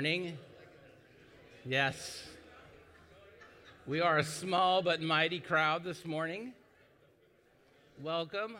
[0.00, 0.38] morning?
[1.66, 2.22] Yes.
[3.86, 6.54] We are a small but mighty crowd this morning.
[8.02, 8.56] Welcome.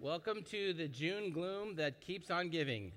[0.00, 2.90] Welcome to the June gloom that keeps on giving.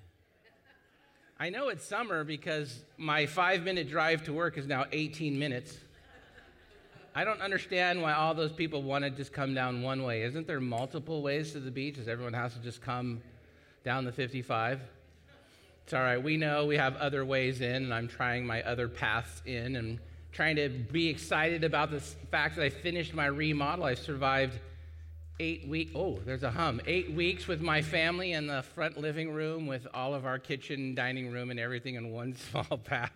[1.38, 5.78] I know it's summer because my five minute drive to work is now 18 minutes.
[7.14, 10.22] I don't understand why all those people want to just come down one way.
[10.22, 11.94] Isn't there multiple ways to the beach?
[11.94, 13.22] Does everyone has to just come
[13.84, 14.80] down the 55?
[15.86, 16.20] It's all right.
[16.20, 20.00] We know we have other ways in, and I'm trying my other paths in and
[20.32, 23.84] trying to be excited about the fact that I finished my remodel.
[23.84, 24.58] I survived
[25.38, 25.92] eight weeks.
[25.94, 26.80] Oh, there's a hum.
[26.88, 30.96] Eight weeks with my family in the front living room with all of our kitchen,
[30.96, 33.12] dining room, and everything in one small path.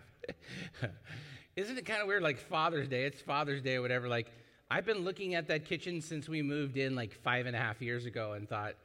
[1.57, 2.23] Isn't it kind of weird?
[2.23, 4.07] Like Father's Day, it's Father's Day or whatever.
[4.07, 4.31] Like,
[4.69, 7.81] I've been looking at that kitchen since we moved in like five and a half
[7.81, 8.75] years ago and thought,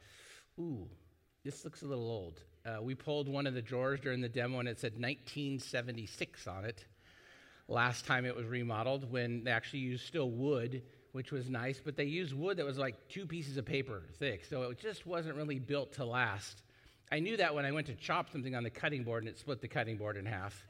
[0.59, 0.89] ooh,
[1.45, 2.41] this looks a little old.
[2.67, 6.65] Uh, we pulled one of the drawers during the demo and it said 1976 on
[6.65, 6.83] it.
[7.69, 10.81] Last time it was remodeled when they actually used still wood,
[11.13, 14.43] which was nice, but they used wood that was like two pieces of paper thick.
[14.43, 16.61] So it just wasn't really built to last.
[17.09, 19.39] I knew that when I went to chop something on the cutting board and it
[19.39, 20.65] split the cutting board in half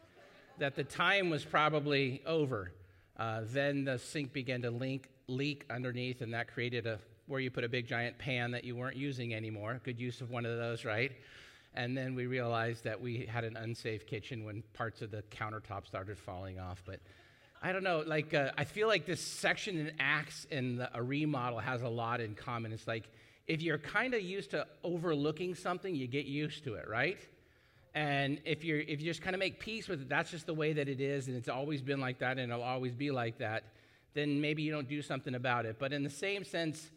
[0.59, 2.71] that the time was probably over.
[3.17, 7.51] Uh, then the sink began to leak, leak underneath, and that created a where you
[7.51, 9.81] put a big giant pan that you weren't using anymore.
[9.83, 11.11] Good use of one of those, right?
[11.73, 15.85] And then we realized that we had an unsafe kitchen when parts of the countertop
[15.85, 16.81] started falling off.
[16.85, 16.99] But
[17.61, 21.03] I don't know, like, uh, I feel like this section in Acts and the, a
[21.03, 22.71] remodel has a lot in common.
[22.71, 23.09] It's like
[23.47, 27.17] if you're kind of used to overlooking something, you get used to it, right?
[27.95, 30.53] And if, you're, if you just kind of make peace with it, that's just the
[30.53, 33.39] way that it is, and it's always been like that, and it'll always be like
[33.39, 33.63] that,
[34.13, 35.77] then maybe you don't do something about it.
[35.79, 36.91] But in the same sense,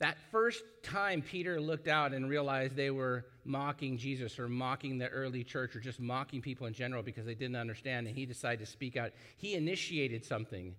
[0.00, 5.08] that first time Peter looked out and realized they were mocking Jesus or mocking the
[5.08, 8.60] early church or just mocking people in general because they didn't understand, and he decided
[8.60, 10.74] to speak out, he initiated something.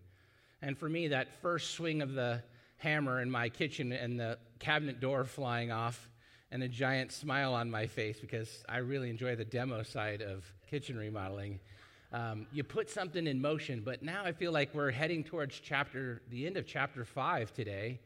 [0.64, 2.42] And for me, that first swing of the
[2.78, 6.10] hammer in my kitchen and the cabinet door flying off
[6.52, 10.52] and a giant smile on my face because I really enjoy the demo side of
[10.70, 11.60] kitchen remodeling.
[12.12, 16.24] Um, you put something in motion, but now I feel like we're heading towards chapter,
[16.30, 18.00] the end of chapter five today,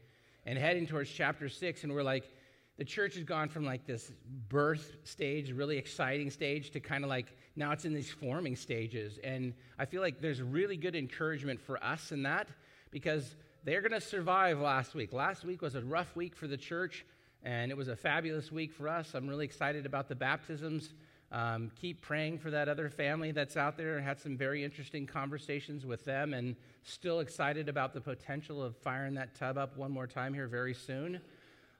[0.46, 2.32] and heading towards chapter six, and we're like,
[2.78, 4.12] the church has gone from like this
[4.48, 9.18] birth stage, really exciting stage, to kind of like now it's in these forming stages.
[9.24, 12.48] And I feel like there's really good encouragement for us in that
[12.90, 15.12] because they're going to survive last week.
[15.12, 17.04] Last week was a rough week for the church.
[17.42, 19.14] And it was a fabulous week for us.
[19.14, 20.94] I'm really excited about the baptisms.
[21.32, 24.00] Um, keep praying for that other family that's out there.
[24.00, 26.54] Had some very interesting conversations with them, and
[26.84, 30.74] still excited about the potential of firing that tub up one more time here very
[30.74, 31.20] soon.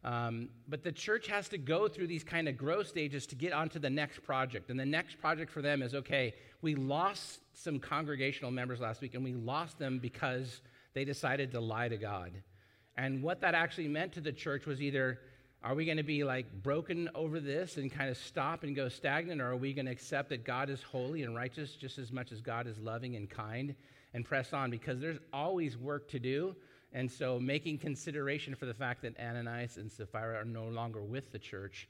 [0.04, 3.52] Um, but the church has to go through these kind of growth stages to get
[3.52, 4.70] onto the next project.
[4.70, 9.14] And the next project for them is okay, we lost some congregational members last week,
[9.14, 10.60] and we lost them because
[10.94, 12.32] they decided to lie to God.
[12.96, 15.20] And what that actually meant to the church was either
[15.66, 18.88] are we going to be like broken over this and kind of stop and go
[18.88, 22.12] stagnant, or are we going to accept that God is holy and righteous just as
[22.12, 23.74] much as God is loving and kind
[24.14, 24.70] and press on?
[24.70, 26.54] Because there's always work to do.
[26.92, 31.32] And so, making consideration for the fact that Ananias and Sapphira are no longer with
[31.32, 31.88] the church,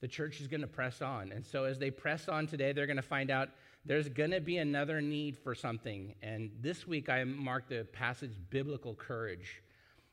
[0.00, 1.30] the church is going to press on.
[1.30, 3.50] And so, as they press on today, they're going to find out
[3.84, 6.14] there's going to be another need for something.
[6.22, 9.62] And this week, I marked the passage biblical courage.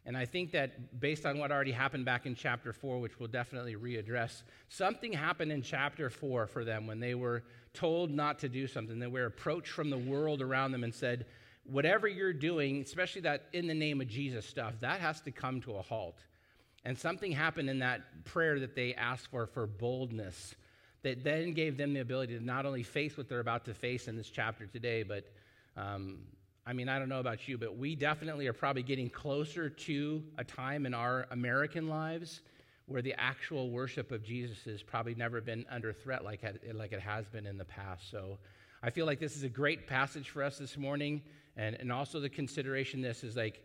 [0.06, 3.28] And I think that based on what already happened back in chapter 4, which we'll
[3.28, 7.44] definitely readdress, something happened in chapter 4 for them when they were
[7.74, 9.00] told not to do something.
[9.00, 11.26] They were approached from the world around them and said,
[11.68, 15.62] Whatever you're doing, especially that in the name of Jesus stuff, that has to come
[15.62, 16.20] to a halt.
[16.84, 20.54] And something happened in that prayer that they asked for, for boldness,
[21.02, 24.08] that then gave them the ability to not only face what they're about to face
[24.08, 25.26] in this chapter today, but
[25.76, 26.20] um,
[26.68, 30.24] I mean, I don't know about you, but we definitely are probably getting closer to
[30.40, 32.42] a time in our American lives
[32.88, 36.92] where the actual worship of Jesus has probably never been under threat like it, like
[36.92, 38.10] it has been in the past.
[38.10, 38.40] So
[38.82, 41.22] I feel like this is a great passage for us this morning.
[41.56, 43.64] And, and also the consideration this is like,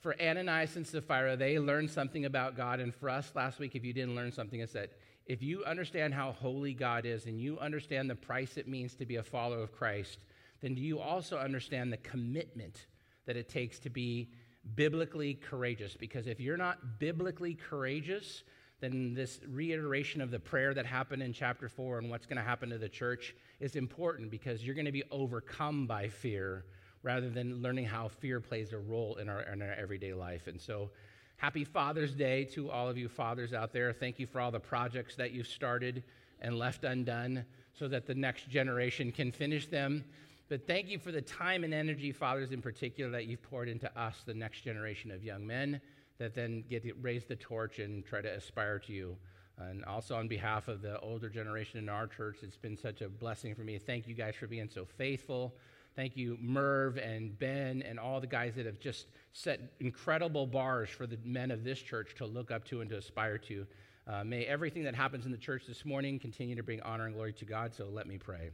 [0.00, 2.80] for Ananias and Sapphira, they learned something about God.
[2.80, 4.90] And for us last week, if you didn't learn something, it's that
[5.26, 9.06] if you understand how holy God is and you understand the price it means to
[9.06, 10.18] be a follower of Christ,
[10.60, 12.86] then do you also understand the commitment
[13.26, 14.30] that it takes to be
[14.74, 15.96] biblically courageous?
[15.96, 18.42] Because if you're not biblically courageous,
[18.80, 22.42] then this reiteration of the prayer that happened in chapter 4 and what's going to
[22.42, 26.64] happen to the church is important because you're going to be overcome by fear
[27.02, 30.46] rather than learning how fear plays a role in our, in our everyday life.
[30.46, 30.90] And so,
[31.36, 33.92] happy Father's Day to all of you fathers out there.
[33.92, 36.02] Thank you for all the projects that you've started
[36.40, 37.44] and left undone
[37.78, 40.04] so that the next generation can finish them.
[40.48, 43.90] But thank you for the time and energy, fathers in particular, that you've poured into
[43.98, 45.80] us, the next generation of young men
[46.18, 49.16] that then get to raise the torch and try to aspire to you.
[49.58, 53.08] And also on behalf of the older generation in our church, it's been such a
[53.08, 53.78] blessing for me.
[53.78, 55.54] Thank you guys for being so faithful.
[55.94, 60.90] Thank you, Merv and Ben, and all the guys that have just set incredible bars
[60.90, 63.66] for the men of this church to look up to and to aspire to.
[64.06, 67.14] Uh, may everything that happens in the church this morning continue to bring honor and
[67.14, 67.72] glory to God.
[67.74, 68.50] So let me pray.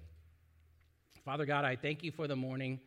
[1.25, 2.81] Father God, I thank you for the morning.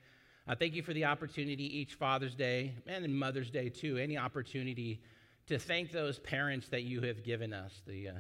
[0.48, 5.02] I thank you for the opportunity each Father's Day and Mother's Day too, any opportunity
[5.48, 7.84] to thank those parents that you have given us.
[7.86, 8.14] The, uh,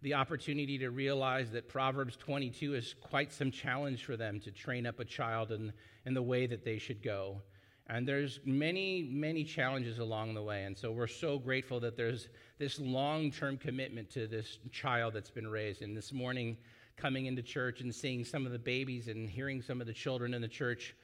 [0.00, 4.86] the opportunity to realize that Proverbs 22 is quite some challenge for them to train
[4.86, 5.72] up a child in,
[6.06, 7.42] in the way that they should go.
[7.88, 10.64] And there's many, many challenges along the way.
[10.64, 15.30] And so we're so grateful that there's this long term commitment to this child that's
[15.30, 15.82] been raised.
[15.82, 16.56] And this morning,
[16.98, 20.34] coming into church and seeing some of the babies and hearing some of the children
[20.34, 20.94] in the church,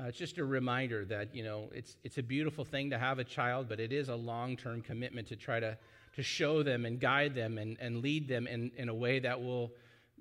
[0.00, 3.18] uh, it's just a reminder that, you know, it's, it's a beautiful thing to have
[3.18, 5.76] a child, but it is a long term commitment to try to
[6.18, 9.40] to show them and guide them and, and lead them in, in a way that
[9.40, 9.70] will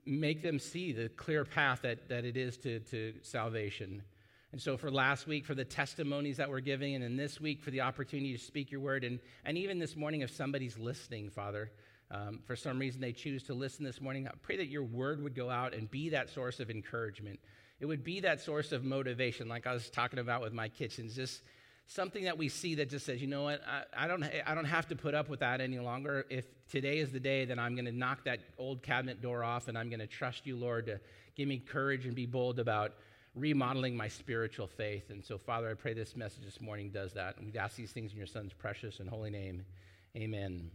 [0.06, 4.04] make them see the clear path that, that it is to, to salvation.
[4.52, 7.64] And so, for last week, for the testimonies that we're giving, and then this week
[7.64, 11.32] for the opportunity to speak your word, and, and even this morning, if somebody's listening,
[11.32, 11.72] Father,
[12.10, 15.22] um, for some reason they choose to listen this morning, I pray that your word
[15.22, 17.40] would go out and be that source of encouragement.
[17.80, 21.16] It would be that source of motivation, like I was talking about with my kitchens,
[21.16, 21.42] just
[21.86, 24.66] something that we see that just says, you know what, I, I, don't, I don't
[24.66, 26.26] have to put up with that any longer.
[26.30, 29.68] If today is the day, then I'm going to knock that old cabinet door off
[29.68, 31.00] and I'm going to trust you, Lord, to
[31.36, 32.94] give me courage and be bold about
[33.36, 35.10] remodeling my spiritual faith.
[35.10, 37.38] And so, Father, I pray this message this morning does that.
[37.38, 39.64] And we ask these things in your Son's precious and holy name.
[40.16, 40.72] Amen.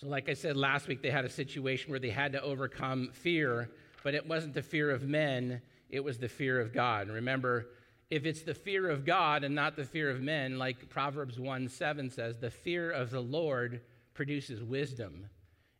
[0.00, 3.10] So, like I said last week, they had a situation where they had to overcome
[3.12, 3.68] fear,
[4.02, 5.60] but it wasn't the fear of men,
[5.90, 7.08] it was the fear of God.
[7.08, 7.66] And remember,
[8.08, 11.68] if it's the fear of God and not the fear of men, like Proverbs 1
[11.68, 13.82] 7 says, the fear of the Lord
[14.14, 15.26] produces wisdom.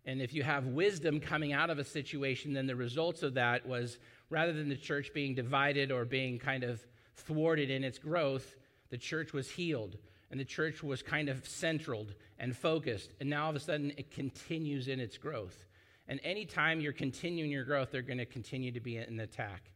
[0.05, 3.67] And if you have wisdom coming out of a situation, then the results of that
[3.67, 3.97] was
[4.29, 8.57] rather than the church being divided or being kind of thwarted in its growth,
[8.91, 9.97] the church was healed
[10.31, 13.12] and the church was kind of centraled and focused.
[13.21, 15.67] And now all of a sudden it continues in its growth.
[16.09, 19.71] And anytime you're continuing your growth, they're going to continue to be in attack.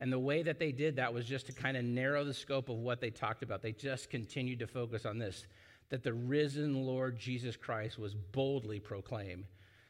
[0.00, 2.68] And the way that they did that was just to kind of narrow the scope
[2.68, 3.62] of what they talked about.
[3.62, 5.46] They just continued to focus on this
[5.90, 9.44] that the risen Lord Jesus Christ was boldly proclaimed.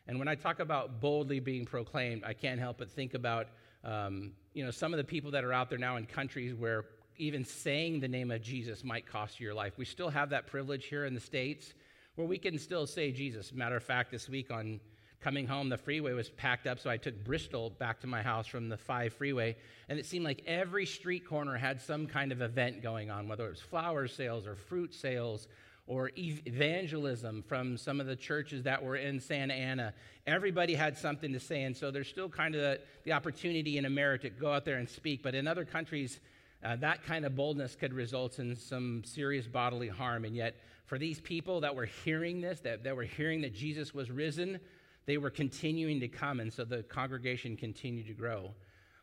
[0.07, 3.47] And when I talk about boldly being proclaimed, I can't help but think about
[3.85, 6.85] um, you know some of the people that are out there now in countries where
[7.19, 9.79] even saying the name of Jesus might cost you your life.
[9.79, 11.75] We still have that privilege here in the states
[12.17, 13.53] where we can still say Jesus.
[13.53, 14.81] Matter of fact, this week on
[15.25, 18.47] Coming home, the freeway was packed up, so I took Bristol back to my house
[18.47, 19.57] from the 5 freeway.
[19.89, 23.47] And it seemed like every street corner had some kind of event going on, whether
[23.47, 25.49] it was flower sales or fruit sales
[25.87, 29.95] or evangelism from some of the churches that were in Santa Ana.
[30.27, 33.87] Everybody had something to say, and so there's still kind of the, the opportunity in
[33.87, 35.23] America to go out there and speak.
[35.23, 36.21] But in other countries,
[36.65, 40.25] uh, that kind of boldness could result in some serious bodily harm.
[40.25, 40.57] And yet,
[40.87, 44.59] for these people that were hearing this, that, that were hearing that Jesus was risen,
[45.07, 48.51] they were continuing to come, and so the congregation continued to grow.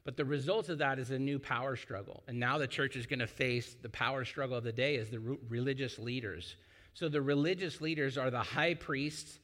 [0.03, 2.23] But the result of that is a new power struggle.
[2.27, 5.09] And now the church is going to face the power struggle of the day as
[5.09, 6.55] the re- religious leaders.
[6.95, 9.39] So the religious leaders are the high priests,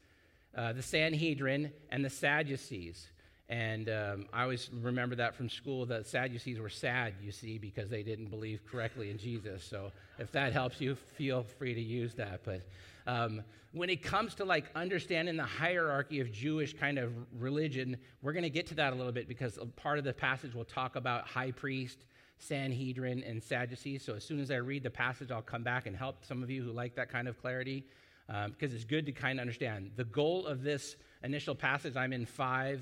[0.55, 3.07] uh, the Sanhedrin, and the Sadducees.
[3.49, 5.85] And um, I always remember that from school.
[5.85, 9.63] The Sadducees were sad, you see, because they didn't believe correctly in Jesus.
[9.63, 12.41] So if that helps you, feel free to use that.
[12.43, 12.61] But
[13.05, 18.33] um, when it comes to like understanding the hierarchy of Jewish kind of religion, we're
[18.33, 20.97] going to get to that a little bit because part of the passage will talk
[20.97, 21.99] about high priest,
[22.39, 24.03] Sanhedrin, and Sadducees.
[24.03, 26.49] So as soon as I read the passage, I'll come back and help some of
[26.49, 27.85] you who like that kind of clarity
[28.27, 29.91] um, because it's good to kind of understand.
[29.95, 32.81] The goal of this initial passage, I'm in 5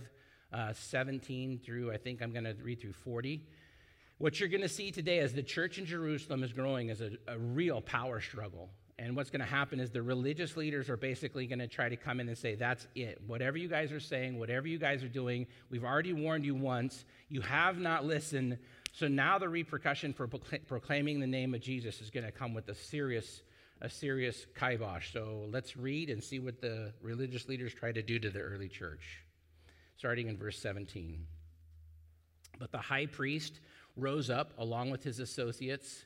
[0.55, 3.43] uh, 17 through, I think I'm going to read through 40.
[4.17, 7.11] What you're going to see today is the church in Jerusalem is growing as a,
[7.27, 8.69] a real power struggle.
[8.97, 11.97] And what's going to happen is the religious leaders are basically going to try to
[11.97, 13.21] come in and say, That's it.
[13.27, 17.03] Whatever you guys are saying, whatever you guys are doing, we've already warned you once.
[17.27, 18.57] You have not listened.
[18.93, 22.69] So now the repercussion for proclaiming the name of Jesus is going to come with
[22.69, 23.41] a serious,
[23.81, 25.11] a serious kibosh.
[25.11, 28.69] So let's read and see what the religious leaders try to do to the early
[28.69, 29.24] church.
[29.97, 31.25] Starting in verse 17.
[32.59, 33.59] But the high priest
[33.97, 36.05] rose up along with his associates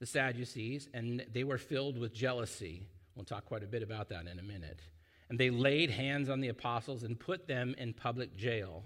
[0.00, 2.82] the Sadducees, and they were filled with jealousy.
[3.14, 4.80] We'll talk quite a bit about that in a minute.
[5.28, 8.82] And they laid hands on the apostles and put them in public jail.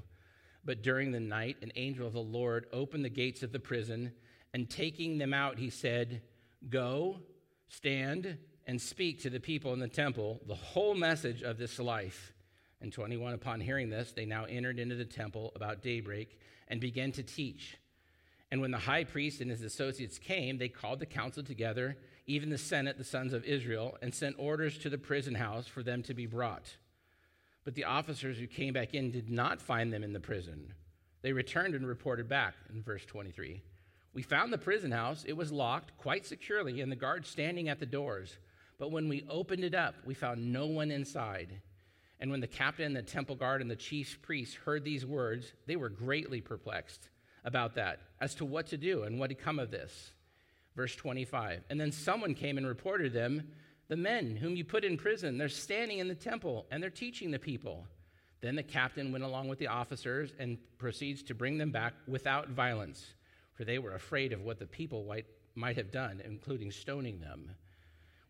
[0.65, 4.13] But during the night, an angel of the Lord opened the gates of the prison,
[4.53, 6.21] and taking them out, he said,
[6.69, 7.21] Go,
[7.69, 12.34] stand, and speak to the people in the temple the whole message of this life.
[12.85, 16.39] And 21, upon hearing this, they now entered into the temple about daybreak
[16.69, 17.79] and began to teach.
[18.51, 22.51] And when the high priest and his associates came, they called the council together, even
[22.51, 26.03] the Senate, the sons of Israel, and sent orders to the prison house for them
[26.03, 26.77] to be brought.
[27.65, 30.75] But the officers who came back in did not find them in the prison.
[31.23, 33.63] They returned and reported back in verse 23.
[34.13, 35.25] We found the prison house.
[35.27, 38.37] It was locked quite securely, and the guards standing at the doors.
[38.79, 41.63] But when we opened it up, we found no one inside.
[42.25, 45.77] And when the captain, the temple guard, and the chief priests heard these words, they
[45.77, 47.11] were greatly perplexed
[47.45, 50.15] about that, as to what to do and what had come of this.
[50.75, 51.65] Verse 25.
[51.69, 53.47] And then someone came and reported them,
[53.89, 57.31] the men whom you put in prison, they're standing in the temple and they're teaching
[57.31, 57.87] the people.
[58.41, 62.49] Then the captain went along with the officers and proceeds to bring them back without
[62.49, 63.05] violence,
[63.53, 65.15] for they were afraid of what the people
[65.55, 67.51] might have done, including stoning them.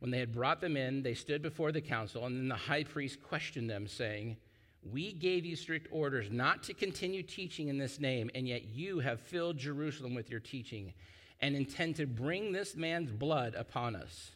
[0.05, 2.85] When they had brought them in, they stood before the council, and then the high
[2.85, 4.37] priest questioned them, saying,
[4.83, 8.99] We gave you strict orders not to continue teaching in this name, and yet you
[8.99, 10.93] have filled Jerusalem with your teaching
[11.41, 14.33] and intend to bring this man's blood upon us.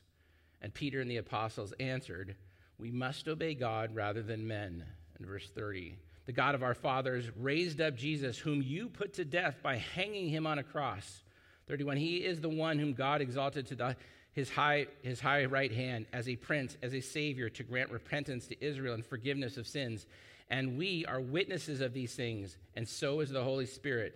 [0.62, 2.34] And Peter and the apostles answered,
[2.78, 4.84] We must obey God rather than men.
[5.20, 9.24] In verse 30, the God of our fathers raised up Jesus, whom you put to
[9.26, 11.24] death by hanging him on a cross.
[11.66, 13.94] 31, he is the one whom God exalted to the
[14.32, 18.46] his high, his high right hand as a prince, as a savior, to grant repentance
[18.46, 20.06] to Israel and forgiveness of sins.
[20.50, 24.14] And we are witnesses of these things, and so is the Holy Spirit.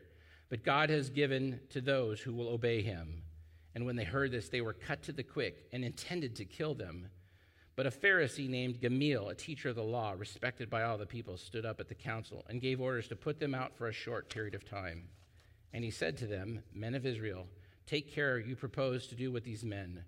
[0.48, 3.22] But God has given to those who will obey him.
[3.74, 6.74] And when they heard this, they were cut to the quick and intended to kill
[6.74, 7.08] them.
[7.74, 11.38] But a Pharisee named Gamaliel, a teacher of the law, respected by all the people,
[11.38, 14.28] stood up at the council and gave orders to put them out for a short
[14.28, 15.08] period of time.
[15.72, 17.46] And he said to them, Men of Israel,
[17.86, 20.04] take care you propose to do with these men.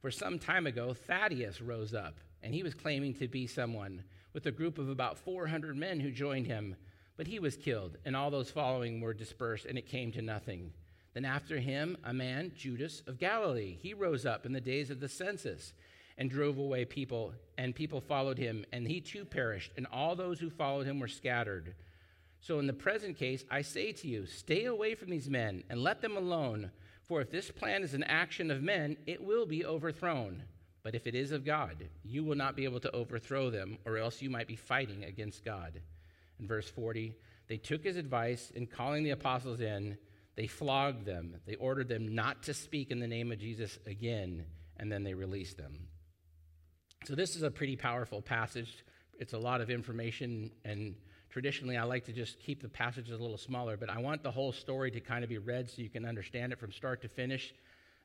[0.00, 4.46] For some time ago, Thaddeus rose up, and he was claiming to be someone with
[4.46, 6.76] a group of about 400 men who joined him.
[7.16, 10.72] But he was killed, and all those following were dispersed, and it came to nothing.
[11.14, 15.00] Then after him, a man, Judas of Galilee, he rose up in the days of
[15.00, 15.72] the census
[16.18, 20.40] and drove away people, and people followed him, and he too perished, and all those
[20.40, 21.74] who followed him were scattered.
[22.40, 25.80] So in the present case, I say to you, stay away from these men and
[25.82, 26.70] let them alone.
[27.06, 30.42] For if this plan is an action of men, it will be overthrown.
[30.82, 33.96] But if it is of God, you will not be able to overthrow them, or
[33.96, 35.80] else you might be fighting against God.
[36.38, 37.16] In verse 40,
[37.48, 39.96] they took his advice, and calling the apostles in,
[40.36, 41.36] they flogged them.
[41.46, 44.44] They ordered them not to speak in the name of Jesus again,
[44.78, 45.88] and then they released them.
[47.06, 48.84] So, this is a pretty powerful passage.
[49.18, 50.96] It's a lot of information and
[51.34, 54.30] Traditionally, I like to just keep the passages a little smaller, but I want the
[54.30, 57.08] whole story to kind of be read so you can understand it from start to
[57.08, 57.52] finish.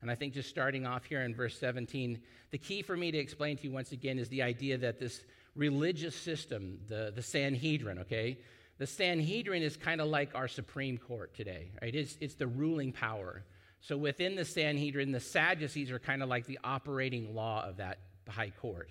[0.02, 2.20] And I think just starting off here in verse 17,
[2.50, 5.24] the key for me to explain to you once again is the idea that this
[5.56, 8.40] religious system, the, the Sanhedrin, okay?
[8.80, 11.94] The Sanhedrin is kind of like our Supreme Court today, right?
[11.94, 13.44] It's, it's the ruling power.
[13.80, 18.00] So within the Sanhedrin, the Sadducees are kind of like the operating law of that
[18.28, 18.90] high court.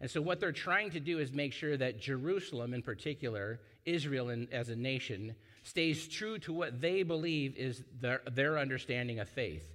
[0.00, 4.30] And so, what they're trying to do is make sure that Jerusalem, in particular, Israel
[4.30, 9.28] in, as a nation, stays true to what they believe is their, their understanding of
[9.28, 9.68] faith.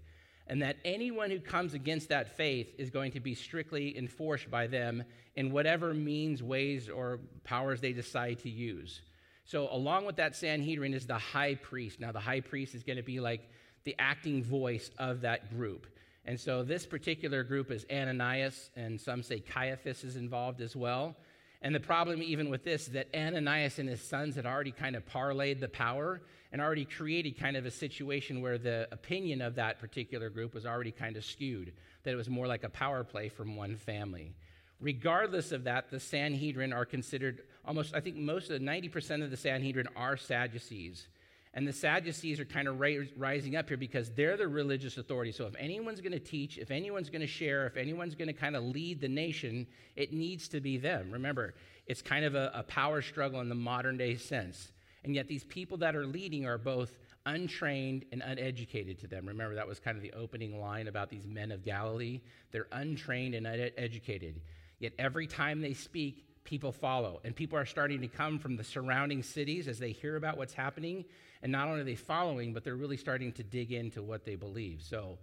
[0.48, 4.68] And that anyone who comes against that faith is going to be strictly enforced by
[4.68, 5.04] them
[5.36, 9.02] in whatever means, ways, or powers they decide to use.
[9.46, 12.00] So, along with that Sanhedrin is the high priest.
[12.00, 13.48] Now, the high priest is going to be like
[13.84, 15.86] the acting voice of that group.
[16.26, 21.16] And so this particular group is Ananias, and some say Caiaphas is involved as well.
[21.62, 24.96] And the problem, even with this, is that Ananias and his sons had already kind
[24.96, 29.56] of parlayed the power and already created kind of a situation where the opinion of
[29.56, 33.04] that particular group was already kind of skewed, that it was more like a power
[33.04, 34.34] play from one family.
[34.80, 39.32] Regardless of that, the Sanhedrin are considered almost, I think most of the 90% of
[39.32, 41.08] the Sanhedrin are Sadducees.
[41.56, 45.32] And the Sadducees are kind of rising up here because they're the religious authority.
[45.32, 48.34] So if anyone's going to teach, if anyone's going to share, if anyone's going to
[48.34, 51.12] kind of lead the nation, it needs to be them.
[51.12, 51.56] Remember,
[51.88, 54.74] it's kind of a, a power struggle in the modern day sense.
[55.06, 56.92] And yet these people that are leading are both
[57.26, 59.26] untrained and uneducated to them.
[59.26, 62.20] Remember, that was kind of the opening line about these men of Galilee.
[62.52, 64.42] They're untrained and uneducated.
[64.80, 67.22] Yet every time they speak, people follow.
[67.24, 70.54] And people are starting to come from the surrounding cities as they hear about what's
[70.54, 71.06] happening.
[71.46, 74.34] And not only are they following, but they're really starting to dig into what they
[74.34, 74.82] believe.
[74.82, 75.20] So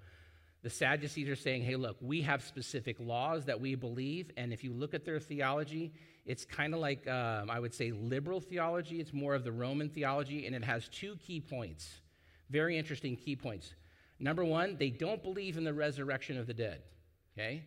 [0.62, 4.30] The Sadducees are saying, hey, look, we have specific laws that we believe.
[4.36, 5.92] And if you look at their theology,
[6.24, 9.00] it's kind of like, um, I would say, liberal theology.
[9.00, 11.90] It's more of the Roman theology, and it has two key points.
[12.50, 13.74] Very interesting key points.
[14.20, 16.82] Number one, they don't believe in the resurrection of the dead.
[17.36, 17.64] Okay?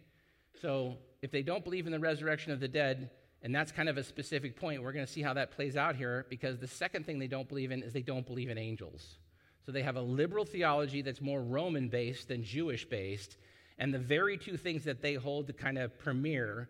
[0.62, 3.09] So if they don't believe in the resurrection of the dead,
[3.46, 5.96] and that's kind of a specific point, we're going to see how that plays out
[5.96, 9.20] here because the second thing they don't believe in is they don't believe in angels.
[9.64, 13.38] So they have a liberal theology that's more Roman based than Jewish based.
[13.78, 16.70] And the very two things that they hold to kind of premier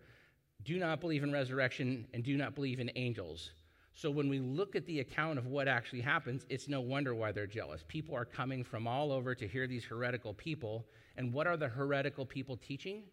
[0.66, 3.52] do not believe in resurrection and do not believe in angels.
[3.94, 7.32] So when we look at the account of what actually happens, it's no wonder why
[7.32, 7.86] they're jealous.
[7.88, 10.86] People are coming from all over to hear these heretical people.
[11.16, 13.04] And what are the heretical people teaching?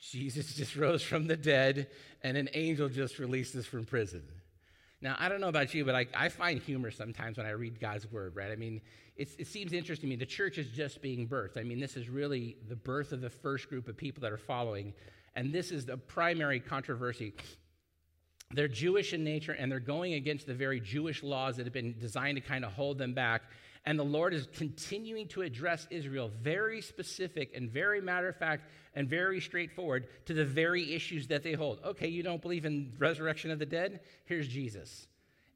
[0.00, 1.88] Jesus just rose from the dead,
[2.22, 4.22] and an angel just released us from prison.
[5.00, 7.78] Now, I don't know about you, but I, I find humor sometimes when I read
[7.78, 8.50] God's word, right?
[8.50, 8.80] I mean,
[9.18, 10.16] it seems interesting to me.
[10.16, 11.58] The church is just being birthed.
[11.58, 14.38] I mean, this is really the birth of the first group of people that are
[14.38, 14.92] following.
[15.34, 17.34] And this is the primary controversy.
[18.52, 21.98] They're Jewish in nature, and they're going against the very Jewish laws that have been
[21.98, 23.42] designed to kind of hold them back.
[23.84, 28.68] And the Lord is continuing to address Israel very specific and very matter of fact
[28.94, 31.80] and very straightforward to the very issues that they hold.
[31.84, 34.00] Okay, you don't believe in resurrection of the dead?
[34.26, 35.06] Here's Jesus.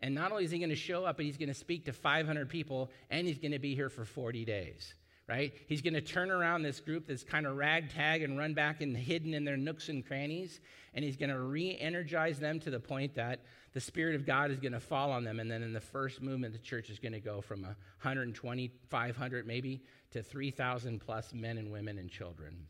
[0.01, 1.93] And not only is he going to show up, but he's going to speak to
[1.93, 4.95] 500 people and he's going to be here for 40 days
[5.29, 5.55] right?
[5.67, 8.97] He's going to turn around this group that's kind of ragtag and run back and
[8.97, 10.61] hidden in their nooks and crannies,
[10.95, 13.41] and he's going to re energize them to the point that
[13.73, 15.41] the Spirit of God is going to fall on them.
[15.41, 19.47] And then in the first movement, the church is going to go from 120, 500
[19.47, 22.67] maybe, to 3,000 plus men and women and children.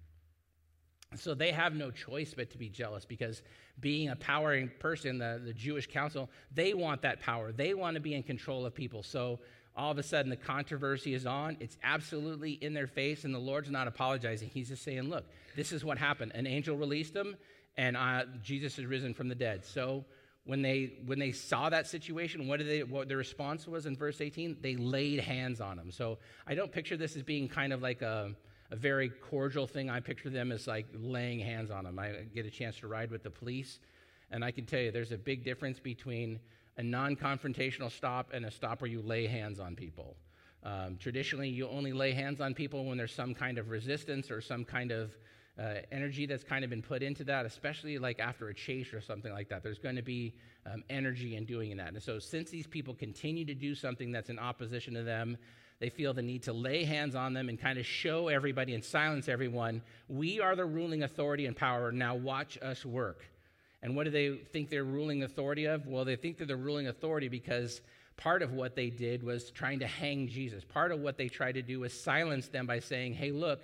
[1.16, 3.42] So they have no choice but to be jealous because
[3.80, 7.52] being a powering person, the, the Jewish council, they want that power.
[7.52, 9.02] They want to be in control of people.
[9.02, 9.40] So
[9.76, 11.56] all of a sudden the controversy is on.
[11.60, 14.50] It's absolutely in their face, and the Lord's not apologizing.
[14.52, 15.24] He's just saying, Look,
[15.56, 16.32] this is what happened.
[16.34, 17.36] An angel released them,
[17.76, 19.64] and uh, Jesus is risen from the dead.
[19.64, 20.04] So
[20.44, 23.96] when they when they saw that situation, what did they what their response was in
[23.96, 24.58] verse 18?
[24.60, 25.90] They laid hands on him.
[25.90, 28.34] So I don't picture this as being kind of like a,
[28.70, 29.88] a very cordial thing.
[29.88, 31.98] I picture them as like laying hands on them.
[31.98, 33.78] I get a chance to ride with the police,
[34.30, 36.40] and I can tell you there's a big difference between
[36.76, 40.16] a non confrontational stop and a stop where you lay hands on people.
[40.64, 44.40] Um, traditionally, you only lay hands on people when there's some kind of resistance or
[44.40, 45.16] some kind of
[45.58, 49.00] uh, energy that's kind of been put into that, especially like after a chase or
[49.00, 49.62] something like that.
[49.62, 50.34] There's going to be
[50.66, 51.92] um, energy in doing that.
[51.92, 55.36] And so, since these people continue to do something that's in opposition to them,
[55.78, 58.84] they feel the need to lay hands on them and kind of show everybody and
[58.84, 59.82] silence everyone.
[60.08, 61.90] We are the ruling authority and power.
[61.90, 63.24] Now, watch us work.
[63.82, 65.86] And what do they think they're ruling authority of?
[65.86, 67.80] Well, they think they're the ruling authority because
[68.16, 70.62] part of what they did was trying to hang Jesus.
[70.64, 73.62] Part of what they tried to do was silence them by saying, hey, look,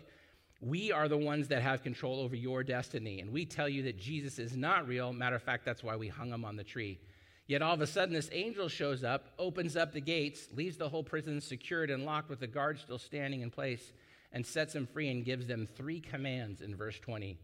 [0.60, 3.20] we are the ones that have control over your destiny.
[3.20, 5.12] And we tell you that Jesus is not real.
[5.12, 6.98] Matter of fact, that's why we hung him on the tree.
[7.46, 10.88] Yet all of a sudden, this angel shows up, opens up the gates, leaves the
[10.88, 13.92] whole prison secured and locked with the guards still standing in place,
[14.32, 17.38] and sets them free and gives them three commands in verse 20.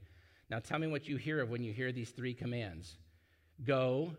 [0.51, 2.97] Now tell me what you hear of when you hear these three commands
[3.65, 4.13] go,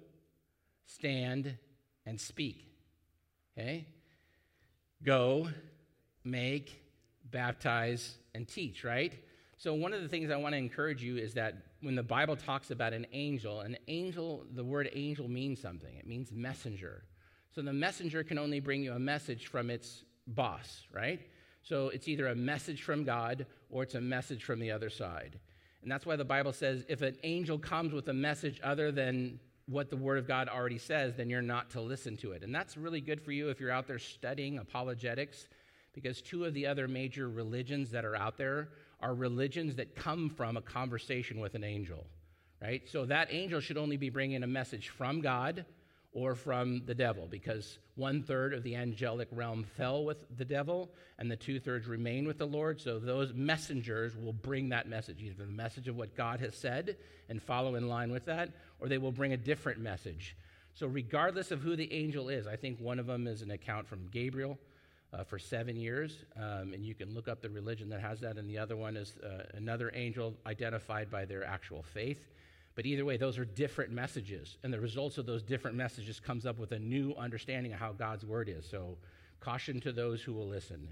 [0.86, 1.58] stand,
[2.06, 2.66] and speak.
[3.58, 3.86] Okay?
[5.04, 5.50] Go,
[6.24, 6.82] make,
[7.32, 9.14] baptize, and teach, right?
[9.58, 12.36] So, one of the things I want to encourage you is that when the Bible
[12.36, 15.96] talks about an angel, an angel, the word angel means something.
[15.96, 17.04] It means messenger.
[17.54, 21.22] So, the messenger can only bring you a message from its boss, right?
[21.64, 25.40] So, it's either a message from God or it's a message from the other side.
[25.82, 29.40] And that's why the Bible says if an angel comes with a message other than
[29.68, 32.44] what the Word of God already says, then you're not to listen to it.
[32.44, 35.48] And that's really good for you if you're out there studying apologetics,
[35.96, 40.30] because two of the other major religions that are out there are religions that come
[40.30, 42.06] from a conversation with an angel,
[42.62, 42.84] right?
[42.88, 45.66] So that angel should only be bringing a message from God
[46.12, 50.90] or from the devil, because one third of the angelic realm fell with the devil,
[51.20, 52.80] and the two thirds remain with the Lord.
[52.80, 56.96] So those messengers will bring that message, either the message of what God has said
[57.28, 60.38] and follow in line with that, or they will bring a different message.
[60.74, 63.88] So, regardless of who the angel is, I think one of them is an account
[63.88, 64.58] from Gabriel.
[65.15, 68.38] Uh, for seven years, um, and you can look up the religion that has that,
[68.38, 72.28] and the other one is uh, another angel identified by their actual faith.
[72.75, 74.58] But either way, those are different messages.
[74.63, 77.93] And the results of those different messages comes up with a new understanding of how
[77.93, 78.65] God's word is.
[78.69, 78.97] So
[79.39, 80.86] caution to those who will listen.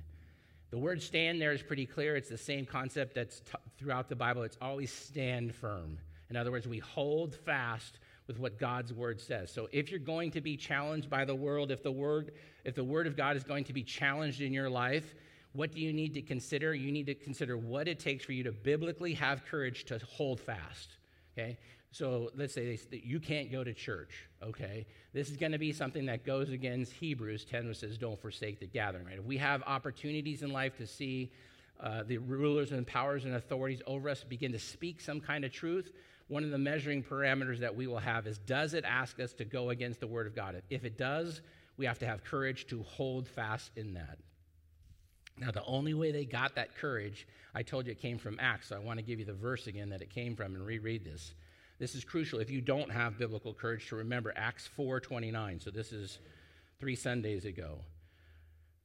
[0.72, 2.16] The word stand there is pretty clear.
[2.16, 4.44] It's the same concept that's t- throughout the Bible.
[4.44, 5.98] It's always stand firm.
[6.30, 9.52] In other words, we hold fast with what God's word says.
[9.52, 12.32] So if you're going to be challenged by the world, if the word
[12.64, 15.14] if the word of God is going to be challenged in your life,
[15.54, 16.74] What do you need to consider?
[16.74, 20.40] You need to consider what it takes for you to biblically have courage to hold
[20.40, 20.98] fast.
[21.38, 21.58] Okay?
[21.92, 24.88] So let's say you can't go to church, okay?
[25.14, 28.60] This is going to be something that goes against Hebrews 10, which says, don't forsake
[28.60, 29.20] the gathering, right?
[29.20, 31.32] If we have opportunities in life to see
[31.80, 35.52] uh, the rulers and powers and authorities over us begin to speak some kind of
[35.52, 35.92] truth,
[36.28, 39.46] one of the measuring parameters that we will have is does it ask us to
[39.46, 40.62] go against the Word of God?
[40.70, 41.42] If it does,
[41.78, 44.18] we have to have courage to hold fast in that.
[45.38, 48.70] Now, the only way they got that courage, I told you it came from Acts,
[48.70, 51.04] so I want to give you the verse again that it came from and reread
[51.04, 51.34] this.
[51.80, 55.60] This is crucial if you don't have biblical courage to remember Acts 4:29.
[55.60, 56.20] So this is
[56.80, 57.80] 3 Sundays ago.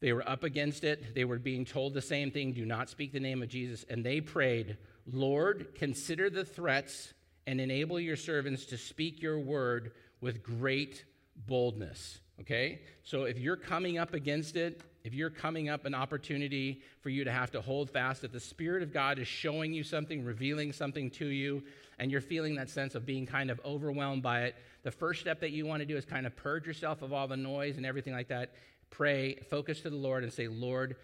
[0.00, 1.14] They were up against it.
[1.14, 4.04] They were being told the same thing, do not speak the name of Jesus, and
[4.04, 7.12] they prayed, "Lord, consider the threats
[7.48, 11.04] and enable your servants to speak your word with great
[11.46, 12.82] boldness." Okay?
[13.02, 17.24] So if you're coming up against it, if you're coming up an opportunity for you
[17.24, 20.72] to have to hold fast, if the Spirit of God is showing you something, revealing
[20.72, 21.62] something to you,
[21.98, 25.40] and you're feeling that sense of being kind of overwhelmed by it, the first step
[25.40, 27.86] that you want to do is kind of purge yourself of all the noise and
[27.86, 28.52] everything like that.
[28.90, 30.96] Pray, focus to the Lord, and say, Lord,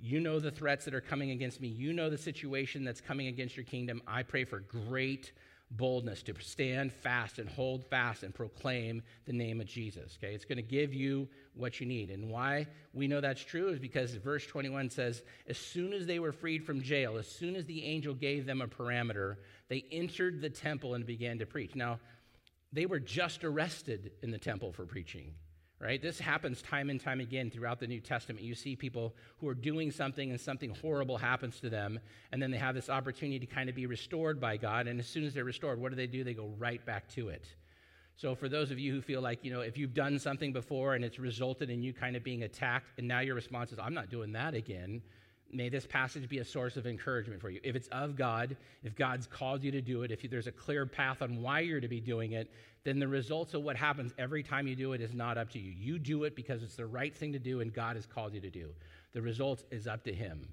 [0.00, 1.68] you know the threats that are coming against me.
[1.68, 4.02] You know the situation that's coming against your kingdom.
[4.06, 5.32] I pray for great
[5.70, 10.18] boldness to stand fast and hold fast and proclaim the name of Jesus.
[10.18, 12.10] Okay, it's going to give you what you need.
[12.10, 16.18] And why we know that's true is because verse 21 says, As soon as they
[16.18, 19.36] were freed from jail, as soon as the angel gave them a parameter,
[19.68, 21.74] they entered the temple and began to preach.
[21.74, 22.00] Now,
[22.72, 25.34] they were just arrested in the temple for preaching
[25.80, 26.00] right?
[26.00, 28.44] This happens time and time again throughout the New Testament.
[28.44, 31.98] You see people who are doing something and something horrible happens to them,
[32.32, 34.86] and then they have this opportunity to kind of be restored by God.
[34.86, 36.22] And as soon as they're restored, what do they do?
[36.22, 37.46] They go right back to it.
[38.16, 40.94] So, for those of you who feel like, you know, if you've done something before
[40.94, 43.94] and it's resulted in you kind of being attacked, and now your response is, I'm
[43.94, 45.00] not doing that again,
[45.52, 47.60] may this passage be a source of encouragement for you.
[47.62, 50.86] If it's of God, if God's called you to do it, if there's a clear
[50.86, 52.50] path on why you're to be doing it,
[52.84, 55.58] then the results of what happens every time you do it is not up to
[55.58, 55.70] you.
[55.70, 58.40] You do it because it's the right thing to do and God has called you
[58.40, 58.70] to do.
[59.12, 60.48] The result is up to Him.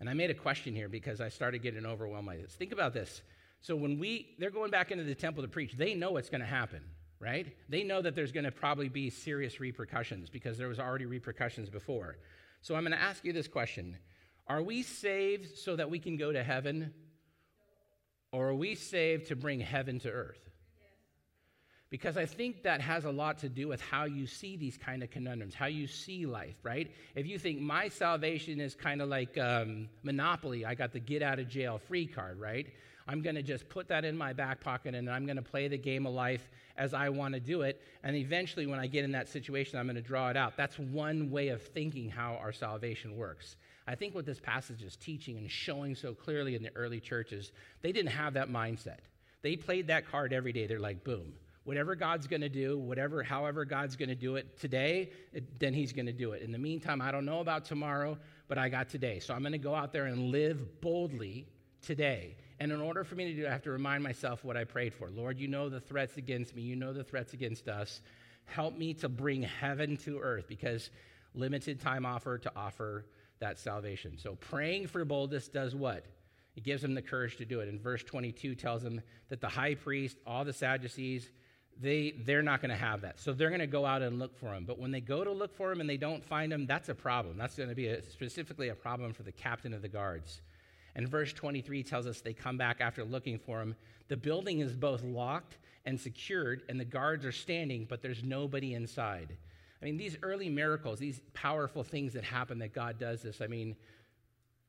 [0.00, 2.52] And I made a question here because I started getting overwhelmed by this.
[2.54, 3.22] Think about this.
[3.60, 6.40] So when we they're going back into the temple to preach, they know what's going
[6.40, 6.80] to happen,
[7.20, 7.46] right?
[7.68, 11.68] They know that there's going to probably be serious repercussions because there was already repercussions
[11.68, 12.16] before.
[12.62, 13.96] So I'm going to ask you this question
[14.46, 16.92] Are we saved so that we can go to heaven?
[18.32, 20.38] Or are we saved to bring heaven to earth?
[21.90, 25.02] Because I think that has a lot to do with how you see these kind
[25.02, 26.88] of conundrums, how you see life, right?
[27.16, 31.20] If you think my salvation is kind of like um, Monopoly, I got the get
[31.20, 32.68] out of jail free card, right?
[33.08, 35.68] I'm going to just put that in my back pocket and I'm going to play
[35.68, 37.82] the game of life as I want to do it.
[38.02, 40.56] And eventually, when I get in that situation, I'm going to draw it out.
[40.56, 43.56] That's one way of thinking how our salvation works.
[43.86, 47.52] I think what this passage is teaching and showing so clearly in the early churches,
[47.82, 49.00] they didn't have that mindset.
[49.42, 50.66] They played that card every day.
[50.66, 51.32] They're like, boom,
[51.64, 55.72] whatever God's going to do, whatever, however God's going to do it today, it, then
[55.72, 56.42] He's going to do it.
[56.42, 59.18] In the meantime, I don't know about tomorrow, but I got today.
[59.18, 61.46] So I'm going to go out there and live boldly
[61.82, 62.36] today.
[62.60, 64.64] And in order for me to do it, I have to remind myself what I
[64.64, 65.08] prayed for.
[65.08, 68.02] Lord, you know the threats against me, you know the threats against us.
[68.44, 70.90] Help me to bring heaven to earth because
[71.34, 73.06] limited time offer to offer
[73.38, 74.18] that salvation.
[74.18, 76.04] So praying for boldness does what?
[76.54, 77.68] It gives them the courage to do it.
[77.68, 81.30] And verse 22 tells them that the high priest, all the Sadducees,
[81.80, 83.20] they, they're not going to have that.
[83.20, 84.64] So they're going to go out and look for him.
[84.66, 86.94] But when they go to look for him and they don't find him, that's a
[86.94, 87.38] problem.
[87.38, 90.42] That's going to be a, specifically a problem for the captain of the guards.
[90.94, 93.76] And verse 23 tells us they come back after looking for him.
[94.08, 98.74] The building is both locked and secured, and the guards are standing, but there's nobody
[98.74, 99.36] inside.
[99.80, 103.46] I mean, these early miracles, these powerful things that happen that God does this, I
[103.46, 103.76] mean,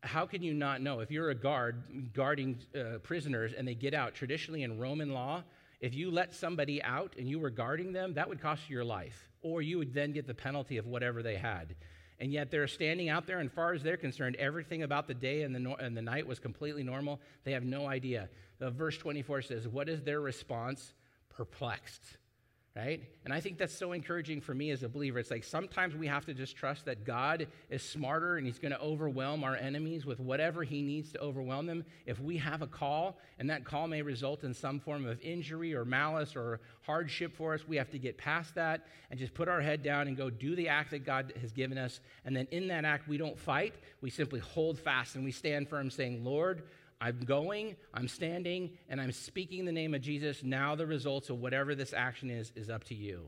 [0.03, 0.99] how can you not know?
[0.99, 5.43] If you're a guard guarding uh, prisoners and they get out, traditionally in Roman law,
[5.79, 8.85] if you let somebody out and you were guarding them, that would cost you your
[8.85, 11.75] life, or you would then get the penalty of whatever they had.
[12.21, 15.41] And yet they're standing out there, and far as they're concerned, everything about the day
[15.41, 17.19] and the, no- and the night was completely normal.
[17.43, 18.29] They have no idea.
[18.59, 20.93] The verse 24 says, What is their response?
[21.29, 22.17] Perplexed
[22.75, 23.03] right?
[23.25, 25.19] And I think that's so encouraging for me as a believer.
[25.19, 28.71] It's like sometimes we have to just trust that God is smarter and He's going
[28.71, 31.83] to overwhelm our enemies with whatever He needs to overwhelm them.
[32.05, 35.75] If we have a call, and that call may result in some form of injury
[35.75, 39.49] or malice or hardship for us, we have to get past that and just put
[39.49, 41.99] our head down and go do the act that God has given us.
[42.23, 45.67] And then in that act, we don't fight, we simply hold fast and we stand
[45.67, 46.63] firm, saying, Lord,
[47.01, 50.43] I'm going, I'm standing, and I'm speaking the name of Jesus.
[50.43, 53.27] Now the results of whatever this action is is up to you.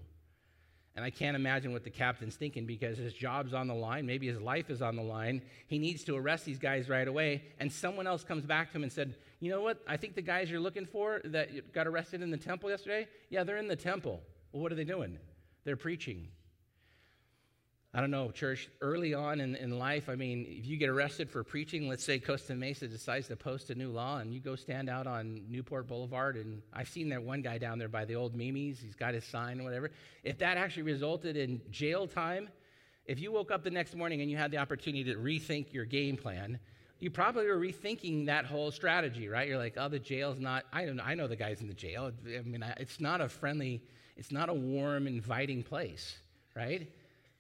[0.96, 4.06] And I can't imagine what the captain's thinking because his job's on the line.
[4.06, 5.42] Maybe his life is on the line.
[5.66, 7.46] He needs to arrest these guys right away.
[7.60, 9.82] And someone else comes back to him and said, You know what?
[9.88, 13.44] I think the guys you're looking for that got arrested in the temple yesterday, yeah,
[13.44, 14.22] they're in the temple.
[14.52, 15.18] Well, what are they doing?
[15.64, 16.28] They're preaching.
[17.96, 21.30] I don't know, church, early on in, in life, I mean, if you get arrested
[21.30, 24.56] for preaching, let's say Costa Mesa decides to post a new law and you go
[24.56, 28.16] stand out on Newport Boulevard, and I've seen that one guy down there by the
[28.16, 29.92] old Mimi's, he's got his sign or whatever.
[30.24, 32.50] If that actually resulted in jail time,
[33.06, 35.86] if you woke up the next morning and you had the opportunity to rethink your
[35.86, 36.58] game plan,
[37.00, 39.48] you probably were rethinking that whole strategy, right?
[39.48, 42.12] You're like, oh, the jail's not, I don't I know the guys in the jail.
[42.26, 43.84] I mean, it's not a friendly,
[44.18, 46.18] it's not a warm, inviting place,
[46.56, 46.90] right?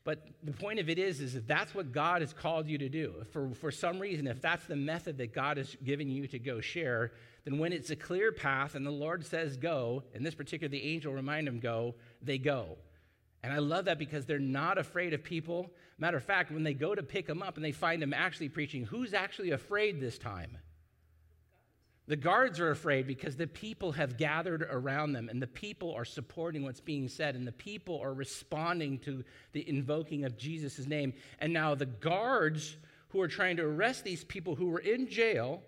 [0.05, 2.89] But the point of it is, is that that's what God has called you to
[2.89, 3.25] do.
[3.31, 6.59] For, for some reason, if that's the method that God has given you to go
[6.59, 7.13] share,
[7.45, 10.83] then when it's a clear path and the Lord says go, in this particular, the
[10.83, 12.77] angel remind them go, they go.
[13.43, 15.71] And I love that because they're not afraid of people.
[15.97, 18.49] Matter of fact, when they go to pick them up and they find them actually
[18.49, 20.57] preaching, who's actually afraid this time?
[22.05, 26.03] The guards are afraid because the people have gathered around them and the people are
[26.03, 31.13] supporting what's being said and the people are responding to the invoking of Jesus' name.
[31.39, 32.75] And now the guards
[33.09, 35.61] who are trying to arrest these people who were in jail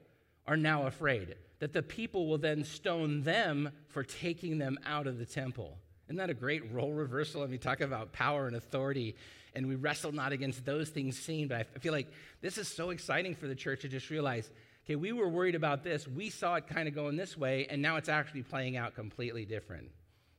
[0.45, 5.17] are now afraid that the people will then stone them for taking them out of
[5.17, 5.77] the temple.
[6.07, 7.43] Isn't that a great role reversal?
[7.43, 9.15] I mean, talk about power and authority,
[9.55, 12.89] and we wrestle not against those things seen, but I feel like this is so
[12.89, 14.51] exciting for the church to just realize
[14.85, 16.07] okay, we were worried about this.
[16.07, 19.45] We saw it kind of going this way, and now it's actually playing out completely
[19.45, 19.89] different.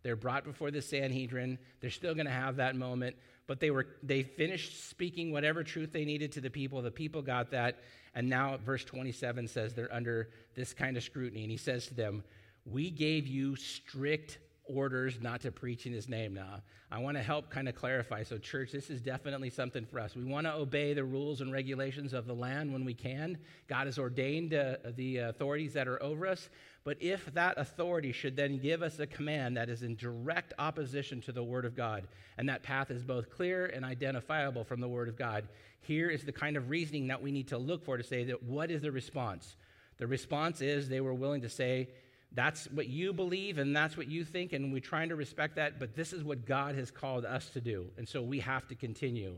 [0.03, 1.59] They're brought before the Sanhedrin.
[1.81, 3.17] They're still going to have that moment,
[3.49, 6.81] but they were they finished speaking whatever truth they needed to the people.
[6.81, 7.81] The people got that,
[8.15, 11.95] and now verse 27 says they're under this kind of scrutiny, and he says to
[11.95, 12.23] them,
[12.65, 16.63] "We gave you strict orders not to preach in his name now.
[16.91, 18.23] I want to help kind of clarify.
[18.23, 20.15] So, church, this is definitely something for us.
[20.15, 23.39] We want to obey the rules and regulations of the land when we can.
[23.69, 26.49] God has ordained uh, the authorities that are over us.
[26.85, 31.21] But if that authority should then give us a command that is in direct opposition
[31.23, 32.07] to the Word of God,
[32.39, 35.49] and that path is both clear and identifiable from the Word of God,
[35.81, 38.43] here is the kind of reasoning that we need to look for to say that
[38.43, 39.57] what is the response?
[39.99, 41.89] The response is they were willing to say,
[42.37, 45.81] that's what you believe and that's what you think, and we're trying to respect that,
[45.81, 47.87] but this is what God has called us to do.
[47.97, 49.37] And so we have to continue.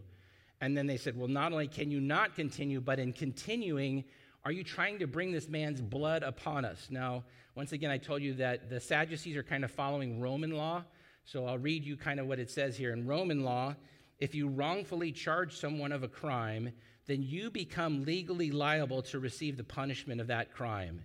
[0.60, 4.04] And then they said, Well, not only can you not continue, but in continuing,
[4.44, 6.88] are you trying to bring this man's blood upon us?
[6.90, 7.22] Now,
[7.54, 10.82] once again, I told you that the Sadducees are kind of following Roman law.
[11.24, 12.92] So I'll read you kind of what it says here.
[12.92, 13.76] In Roman law,
[14.18, 16.72] if you wrongfully charge someone of a crime,
[17.06, 21.04] then you become legally liable to receive the punishment of that crime.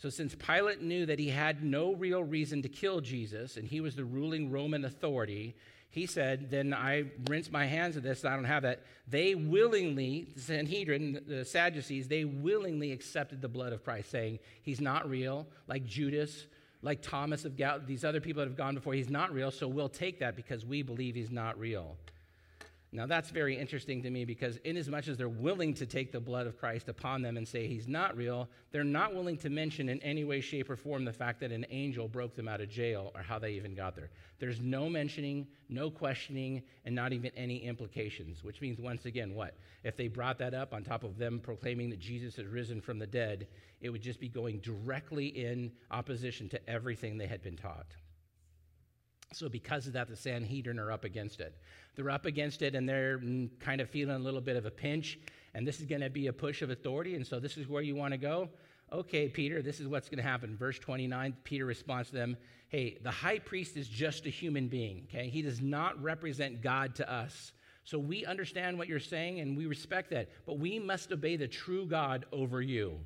[0.00, 3.82] So, since Pilate knew that he had no real reason to kill Jesus and he
[3.82, 5.54] was the ruling Roman authority,
[5.90, 8.80] he said, Then I rinse my hands of this, I don't have that.
[9.06, 14.80] They willingly, the Sanhedrin, the Sadducees, they willingly accepted the blood of Christ, saying, He's
[14.80, 16.46] not real, like Judas,
[16.80, 19.68] like Thomas of Gal, these other people that have gone before, he's not real, so
[19.68, 21.98] we'll take that because we believe he's not real.
[22.92, 26.10] Now, that's very interesting to me because, inasmuch as much as they're willing to take
[26.10, 29.48] the blood of Christ upon them and say he's not real, they're not willing to
[29.48, 32.60] mention in any way, shape, or form the fact that an angel broke them out
[32.60, 34.10] of jail or how they even got there.
[34.40, 39.54] There's no mentioning, no questioning, and not even any implications, which means, once again, what?
[39.84, 42.98] If they brought that up on top of them proclaiming that Jesus has risen from
[42.98, 43.46] the dead,
[43.80, 47.86] it would just be going directly in opposition to everything they had been taught.
[49.32, 51.54] So, because of that, the Sanhedrin are up against it.
[51.94, 54.72] They're up against it and they're mm, kind of feeling a little bit of a
[54.72, 55.20] pinch.
[55.54, 57.14] And this is going to be a push of authority.
[57.14, 58.48] And so, this is where you want to go.
[58.92, 60.56] Okay, Peter, this is what's going to happen.
[60.56, 62.36] Verse 29, Peter responds to them
[62.70, 65.28] Hey, the high priest is just a human being, okay?
[65.28, 67.52] He does not represent God to us.
[67.84, 70.28] So, we understand what you're saying and we respect that.
[70.44, 72.98] But we must obey the true God over you.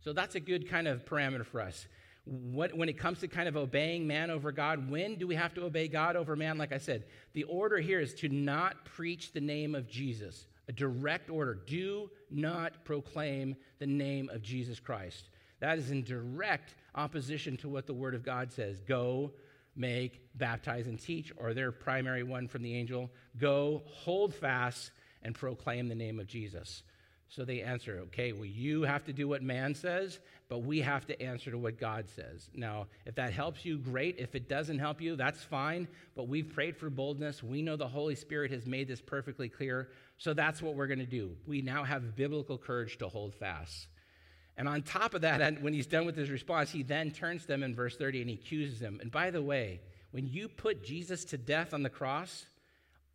[0.00, 1.86] So, that's a good kind of parameter for us
[2.24, 5.54] what, when it comes to kind of obeying man over God, when do we have
[5.54, 6.58] to obey God over man?
[6.58, 10.46] Like I said, the order here is to not preach the name of Jesus.
[10.68, 11.54] A direct order.
[11.54, 15.30] Do not proclaim the name of Jesus Christ.
[15.60, 18.80] That is in direct opposition to what the Word of God says.
[18.80, 19.32] Go,
[19.74, 23.10] make, baptize, and teach, or their primary one from the angel.
[23.38, 24.90] Go, hold fast,
[25.22, 26.82] and proclaim the name of Jesus.
[27.30, 31.06] So they answer, okay, well, you have to do what man says, but we have
[31.06, 32.50] to answer to what God says.
[32.54, 34.16] Now, if that helps you, great.
[34.18, 35.86] If it doesn't help you, that's fine.
[36.16, 37.40] But we've prayed for boldness.
[37.40, 39.90] We know the Holy Spirit has made this perfectly clear.
[40.18, 41.36] So that's what we're going to do.
[41.46, 43.86] We now have biblical courage to hold fast.
[44.56, 47.46] And on top of that, when he's done with his response, he then turns to
[47.46, 48.98] them in verse 30 and he accuses them.
[49.00, 52.46] And by the way, when you put Jesus to death on the cross,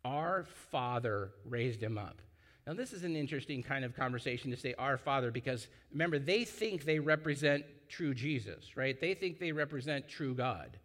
[0.06, 2.22] Our Father raised him up.
[2.66, 6.44] Now, this is an interesting kind of conversation to say our Father because remember, they
[6.44, 9.00] think they represent true Jesus, right?
[9.00, 10.76] They think they represent true God.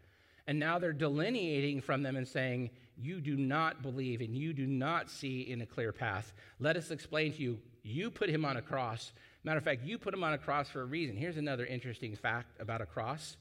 [0.45, 4.67] And now they're delineating from them and saying, You do not believe and you do
[4.67, 6.33] not see in a clear path.
[6.59, 7.59] Let us explain to you.
[7.81, 9.11] You put him on a cross.
[9.43, 11.17] Matter of fact, you put him on a cross for a reason.
[11.17, 13.37] Here's another interesting fact about a cross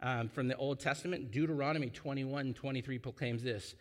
[0.00, 3.74] um, from the Old Testament Deuteronomy 21 23 proclaims this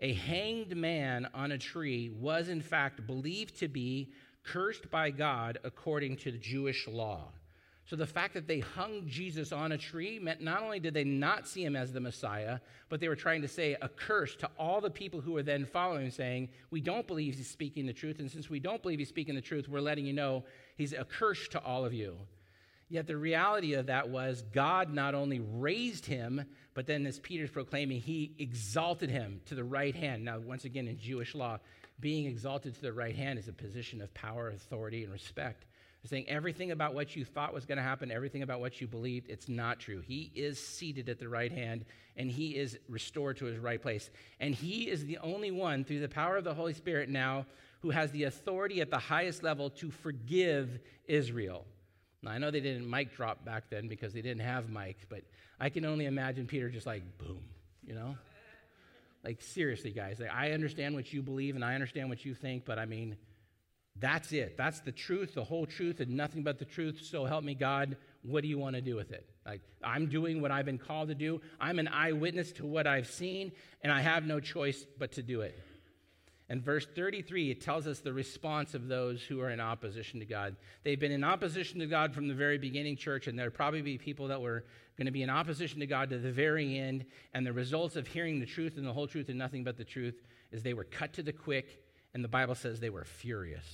[0.00, 4.12] A hanged man on a tree was, in fact, believed to be
[4.44, 7.32] cursed by God according to the Jewish law.
[7.86, 11.04] So the fact that they hung Jesus on a tree meant not only did they
[11.04, 14.50] not see him as the Messiah, but they were trying to say a curse to
[14.58, 18.18] all the people who were then following, saying, We don't believe he's speaking the truth.
[18.18, 20.44] And since we don't believe he's speaking the truth, we're letting you know
[20.76, 22.16] he's a curse to all of you.
[22.88, 27.50] Yet the reality of that was God not only raised him, but then as Peter's
[27.50, 30.24] proclaiming, he exalted him to the right hand.
[30.24, 31.58] Now, once again, in Jewish law,
[31.98, 35.64] being exalted to the right hand is a position of power, authority, and respect.
[36.02, 38.86] They're saying everything about what you thought was going to happen, everything about what you
[38.86, 40.00] believed, it's not true.
[40.06, 41.84] He is seated at the right hand
[42.16, 44.10] and he is restored to his right place.
[44.38, 47.46] And he is the only one, through the power of the Holy Spirit now,
[47.80, 51.66] who has the authority at the highest level to forgive Israel.
[52.26, 55.22] Now, I know they didn't mic drop back then because they didn't have mics, but
[55.60, 57.40] I can only imagine Peter just like, boom,
[57.86, 58.16] you know?
[59.24, 62.80] Like, seriously, guys, I understand what you believe and I understand what you think, but
[62.80, 63.16] I mean,
[63.98, 64.56] that's it.
[64.56, 67.00] That's the truth, the whole truth, and nothing but the truth.
[67.04, 67.96] So help me God.
[68.22, 69.28] What do you want to do with it?
[69.46, 71.40] Like, I'm doing what I've been called to do.
[71.60, 75.42] I'm an eyewitness to what I've seen, and I have no choice but to do
[75.42, 75.56] it.
[76.48, 80.26] And verse 33, it tells us the response of those who are in opposition to
[80.26, 80.54] God.
[80.84, 83.98] They've been in opposition to God from the very beginning, church, and there'll probably be
[83.98, 84.64] people that were
[84.96, 87.04] going to be in opposition to God to the very end.
[87.34, 89.84] And the results of hearing the truth and the whole truth and nothing but the
[89.84, 91.82] truth is they were cut to the quick,
[92.14, 93.66] and the Bible says they were furious.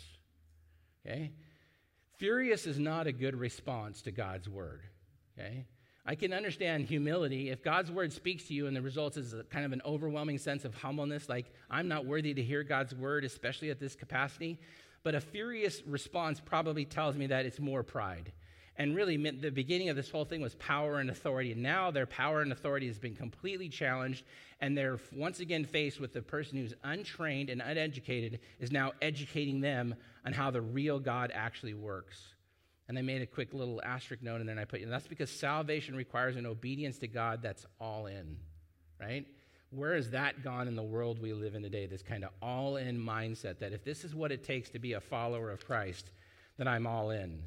[1.06, 1.32] Okay?
[2.16, 4.80] Furious is not a good response to God's word.
[5.38, 5.66] Okay?
[6.04, 7.50] I can understand humility.
[7.50, 10.64] If God's word speaks to you and the result is kind of an overwhelming sense
[10.64, 14.58] of humbleness, like I'm not worthy to hear God's word, especially at this capacity.
[15.04, 18.32] But a furious response probably tells me that it's more pride.
[18.76, 21.52] And really, the beginning of this whole thing was power and authority.
[21.52, 24.24] And now their power and authority has been completely challenged,
[24.60, 29.60] and they're once again faced with the person who's untrained and uneducated is now educating
[29.60, 32.32] them on how the real God actually works.
[32.88, 35.30] And I made a quick little asterisk note, and then I put, and that's because
[35.30, 38.36] salvation requires an obedience to God that's all in,
[39.00, 39.26] right?
[39.70, 41.86] Where has that gone in the world we live in today?
[41.86, 44.92] This kind of all in mindset that if this is what it takes to be
[44.92, 46.10] a follower of Christ,
[46.58, 47.42] then I'm all in.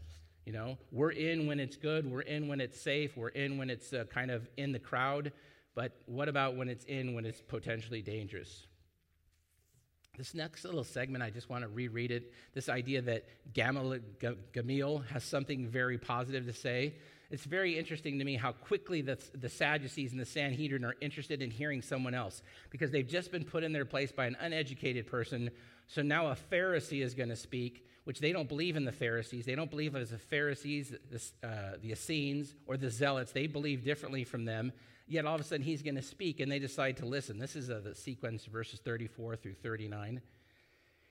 [0.46, 3.70] You know, we're in when it's good, we're in when it's safe, we're in when
[3.70, 5.32] it's uh, kind of in the crowd,
[5.76, 8.68] but what about when it's in when it's potentially dangerous?
[10.18, 12.32] This next little segment, I just want to reread it.
[12.54, 16.96] This idea that Gamaliel has something very positive to say.
[17.32, 21.42] It's very interesting to me how quickly the, the Sadducees and the Sanhedrin are interested
[21.42, 25.08] in hearing someone else because they've just been put in their place by an uneducated
[25.08, 25.50] person.
[25.88, 29.46] So now a Pharisee is going to speak, which they don't believe in the Pharisees.
[29.46, 33.32] They don't believe as the Pharisees, the, uh, the Essenes, or the Zealots.
[33.32, 34.72] They believe differently from them.
[35.08, 37.38] Yet all of a sudden he's going to speak, and they decide to listen.
[37.38, 40.22] This is a, the sequence, verses 34 through 39.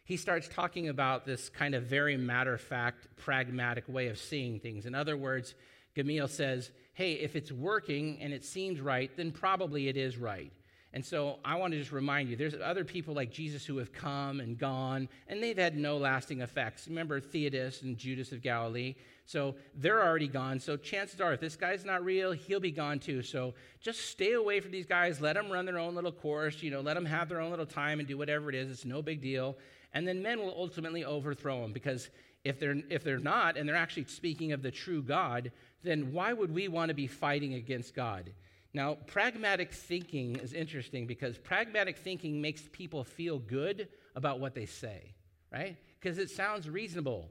[0.04, 4.61] He starts talking about this kind of very matter of fact, pragmatic way of seeing
[4.61, 4.85] things.
[4.85, 5.54] In other words,
[5.94, 10.52] Gamaliel says, Hey, if it's working and it seems right, then probably it is right.
[10.94, 13.92] And so I want to just remind you there's other people like Jesus who have
[13.92, 16.87] come and gone, and they've had no lasting effects.
[16.87, 18.94] Remember Theudas and Judas of Galilee?
[19.26, 20.61] So they're already gone.
[20.61, 23.22] So chances are, if this guy's not real, he'll be gone too.
[23.22, 25.20] So just stay away from these guys.
[25.20, 26.62] Let them run their own little course.
[26.62, 28.70] You know, let them have their own little time and do whatever it is.
[28.70, 29.57] It's no big deal.
[29.94, 32.09] And then men will ultimately overthrow them because
[32.44, 35.50] if they're, if they're not, and they're actually speaking of the true God,
[35.83, 38.30] then why would we want to be fighting against God?
[38.74, 44.66] Now, pragmatic thinking is interesting because pragmatic thinking makes people feel good about what they
[44.66, 45.14] say,
[45.52, 45.76] right?
[46.00, 47.30] Because it sounds reasonable,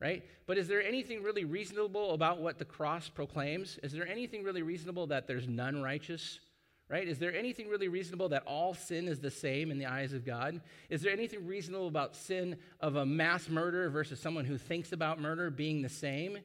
[0.00, 0.24] right?
[0.46, 3.78] But is there anything really reasonable about what the cross proclaims?
[3.84, 6.40] Is there anything really reasonable that there's none righteous?
[6.88, 7.06] Right?
[7.06, 10.26] Is there anything really reasonable that all sin is the same in the eyes of
[10.26, 10.60] God?
[10.88, 15.20] Is there anything reasonable about sin of a mass murderer versus someone who thinks about
[15.20, 16.38] murder being the same?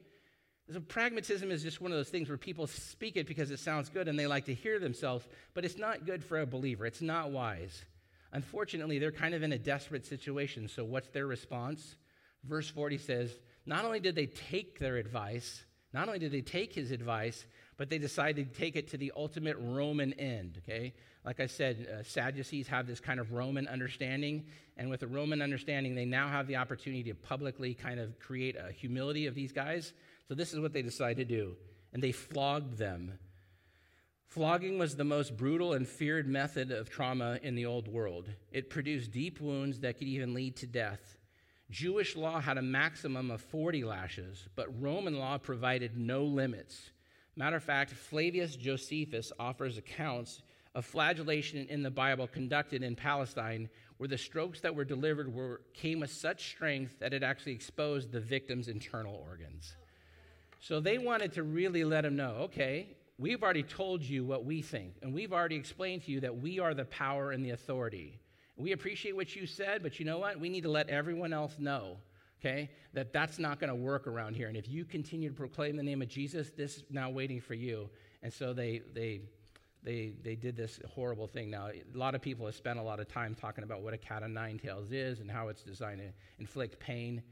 [0.72, 3.88] So, pragmatism is just one of those things where people speak it because it sounds
[3.88, 6.86] good and they like to hear themselves, but it's not good for a believer.
[6.86, 7.84] It's not wise.
[8.32, 10.66] Unfortunately, they're kind of in a desperate situation.
[10.66, 11.96] So, what's their response?
[12.42, 16.74] Verse 40 says, Not only did they take their advice, not only did they take
[16.74, 17.46] his advice,
[17.76, 20.94] but they decided to take it to the ultimate Roman end, okay?
[21.24, 24.46] Like I said, uh, Sadducees have this kind of Roman understanding,
[24.76, 28.56] and with a Roman understanding, they now have the opportunity to publicly kind of create
[28.56, 29.92] a humility of these guys.
[30.28, 31.56] So this is what they decided to do,
[31.92, 33.18] and they flogged them.
[34.26, 38.28] Flogging was the most brutal and feared method of trauma in the old world.
[38.50, 41.16] It produced deep wounds that could even lead to death.
[41.70, 46.90] Jewish law had a maximum of 40 lashes, but Roman law provided no limits.
[47.36, 50.42] Matter of fact, Flavius Josephus offers accounts
[50.74, 55.62] of flagellation in the Bible conducted in Palestine, where the strokes that were delivered were,
[55.72, 59.76] came with such strength that it actually exposed the victim's internal organs.
[60.60, 64.62] So they wanted to really let him know okay, we've already told you what we
[64.62, 68.18] think, and we've already explained to you that we are the power and the authority.
[68.56, 70.40] We appreciate what you said, but you know what?
[70.40, 71.98] We need to let everyone else know
[72.40, 72.70] okay?
[72.92, 74.48] That that's not going to work around here.
[74.48, 77.54] And if you continue to proclaim the name of Jesus, this is now waiting for
[77.54, 77.88] you.
[78.22, 79.20] And so they they
[79.82, 81.50] they they did this horrible thing.
[81.50, 83.98] Now, a lot of people have spent a lot of time talking about what a
[83.98, 87.22] cat of nine tails is and how it's designed to inflict pain.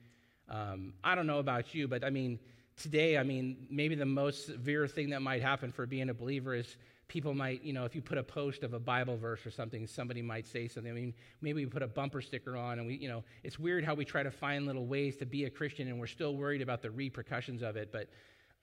[0.49, 2.39] Um, I don't know about you, but I mean,
[2.77, 6.55] today, I mean, maybe the most severe thing that might happen for being a believer
[6.55, 6.77] is
[7.09, 9.87] people might, you know, if you put a post of a Bible verse or something,
[9.87, 10.91] somebody might say something.
[10.91, 13.85] I mean, maybe we put a bumper sticker on and we, you know, it's weird
[13.85, 16.63] how we try to find little ways to be a Christian and we're still worried
[16.63, 17.93] about the repercussions of it.
[17.93, 18.09] But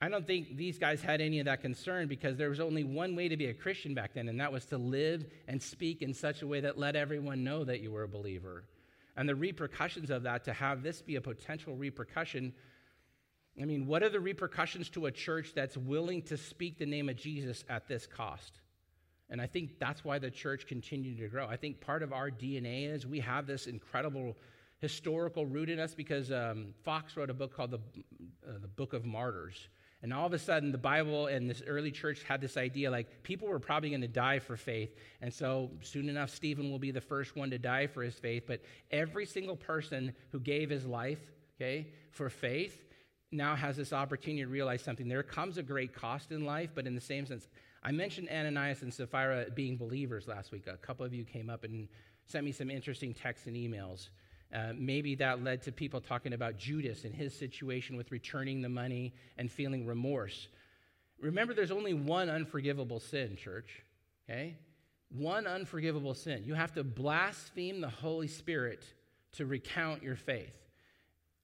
[0.02, 3.14] I don't think these guys had any of that concern because there was only one
[3.14, 6.12] way to be a Christian back then, and that was to live and speak in
[6.12, 8.64] such a way that let everyone know that you were a believer.
[9.16, 12.52] And the repercussions of that, to have this be a potential repercussion,
[13.60, 17.08] I mean, what are the repercussions to a church that's willing to speak the name
[17.08, 18.60] of Jesus at this cost?
[19.28, 21.46] And I think that's why the church continued to grow.
[21.46, 24.36] I think part of our DNA is we have this incredible
[24.78, 27.80] historical root in us because um, Foxe wrote a book called the,
[28.46, 29.68] uh, the Book of Martyrs.
[30.02, 33.22] And all of a sudden, the Bible and this early church had this idea like
[33.22, 34.96] people were probably going to die for faith.
[35.20, 38.44] And so, soon enough, Stephen will be the first one to die for his faith.
[38.46, 41.20] But every single person who gave his life,
[41.56, 42.84] okay, for faith,
[43.32, 45.08] now has this opportunity to realize something.
[45.08, 47.48] There comes a great cost in life, but in the same sense,
[47.82, 50.66] I mentioned Ananias and Sapphira being believers last week.
[50.66, 51.88] A couple of you came up and
[52.26, 54.08] sent me some interesting texts and emails.
[54.54, 58.68] Uh, maybe that led to people talking about Judas and his situation with returning the
[58.68, 60.48] money and feeling remorse.
[61.18, 63.82] Remember, there's only one unforgivable sin, church,
[64.28, 64.56] okay?
[65.10, 66.42] One unforgivable sin.
[66.44, 68.84] You have to blaspheme the Holy Spirit
[69.32, 70.56] to recount your faith.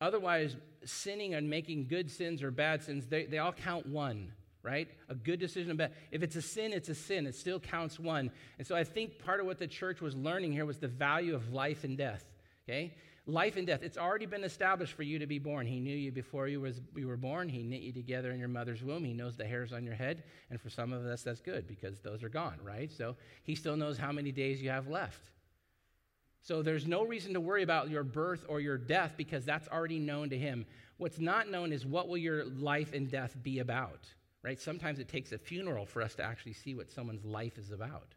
[0.00, 4.88] Otherwise, sinning and making good sins or bad sins, they, they all count one, right?
[5.08, 5.92] A good decision, bad.
[6.10, 7.26] If it's a sin, it's a sin.
[7.26, 8.30] It still counts one.
[8.58, 11.34] And so I think part of what the church was learning here was the value
[11.34, 12.24] of life and death,
[12.64, 12.94] okay?
[13.26, 13.82] Life and death.
[13.82, 15.66] It's already been established for you to be born.
[15.66, 17.48] He knew you before you, was, you were born.
[17.48, 19.04] He knit you together in your mother's womb.
[19.04, 20.22] He knows the hairs on your head.
[20.50, 22.90] And for some of us, that's good because those are gone, right?
[22.90, 25.30] So he still knows how many days you have left.
[26.42, 29.98] So there's no reason to worry about your birth or your death because that's already
[29.98, 30.66] known to him.
[30.96, 34.00] What's not known is what will your life and death be about,
[34.42, 34.60] right?
[34.60, 38.14] Sometimes it takes a funeral for us to actually see what someone's life is about.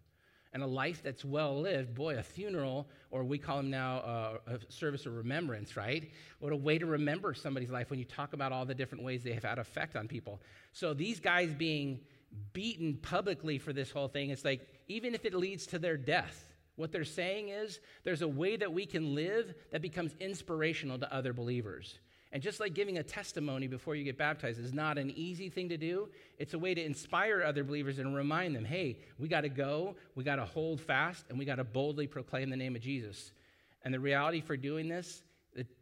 [0.53, 4.37] And a life that's well lived, boy, a funeral, or we call them now uh,
[4.47, 6.11] a service of remembrance, right?
[6.39, 9.23] What a way to remember somebody's life when you talk about all the different ways
[9.23, 10.41] they have had effect on people.
[10.73, 12.01] So these guys being
[12.51, 16.50] beaten publicly for this whole thing, it's like, even if it leads to their death,
[16.81, 21.13] what they're saying is there's a way that we can live that becomes inspirational to
[21.13, 21.99] other believers.
[22.33, 25.69] And just like giving a testimony before you get baptized is not an easy thing
[25.69, 26.09] to do,
[26.39, 29.95] it's a way to inspire other believers and remind them hey, we got to go,
[30.15, 33.31] we got to hold fast, and we got to boldly proclaim the name of Jesus.
[33.83, 35.23] And the reality for doing this,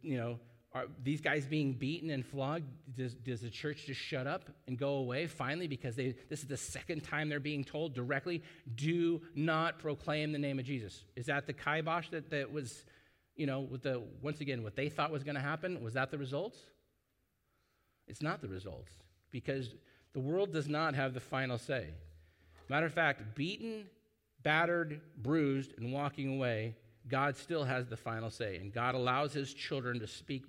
[0.02, 0.38] you know,
[0.72, 2.66] are these guys being beaten and flogged?
[2.96, 6.48] Does, does the church just shut up and go away finally because they, this is
[6.48, 8.42] the second time they're being told directly,
[8.76, 11.04] do not proclaim the name of Jesus?
[11.16, 12.84] Is that the kibosh that, that was,
[13.34, 15.82] you know, with the, once again, what they thought was going to happen?
[15.82, 16.58] Was that the results?
[18.06, 18.92] It's not the results
[19.32, 19.74] because
[20.12, 21.88] the world does not have the final say.
[22.68, 23.86] Matter of fact, beaten,
[24.44, 26.76] battered, bruised, and walking away
[27.10, 30.44] God still has the final say, and God allows his children to speak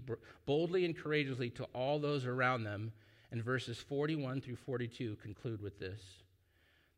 [0.45, 2.91] boldly and courageously to all those around them.
[3.31, 6.01] And verses 41 through 42 conclude with this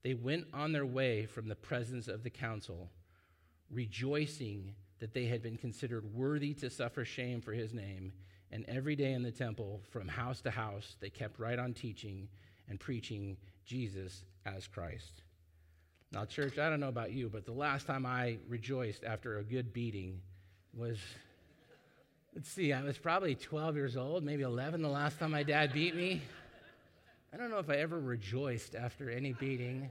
[0.04, 2.90] They went on their way from the presence of the council,
[3.72, 8.14] rejoicing that they had been considered worthy to suffer shame for his name.
[8.52, 12.28] And every day in the temple, from house to house, they kept right on teaching
[12.70, 15.24] and preaching Jesus as Christ.
[16.14, 19.44] Now, church, I don't know about you, but the last time I rejoiced after a
[19.44, 20.22] good beating
[20.72, 21.00] was,
[22.36, 25.74] let's see, I was probably 12 years old, maybe 11 the last time my dad
[25.74, 26.22] beat me.
[27.34, 29.90] I don't know if I ever rejoiced after any beating.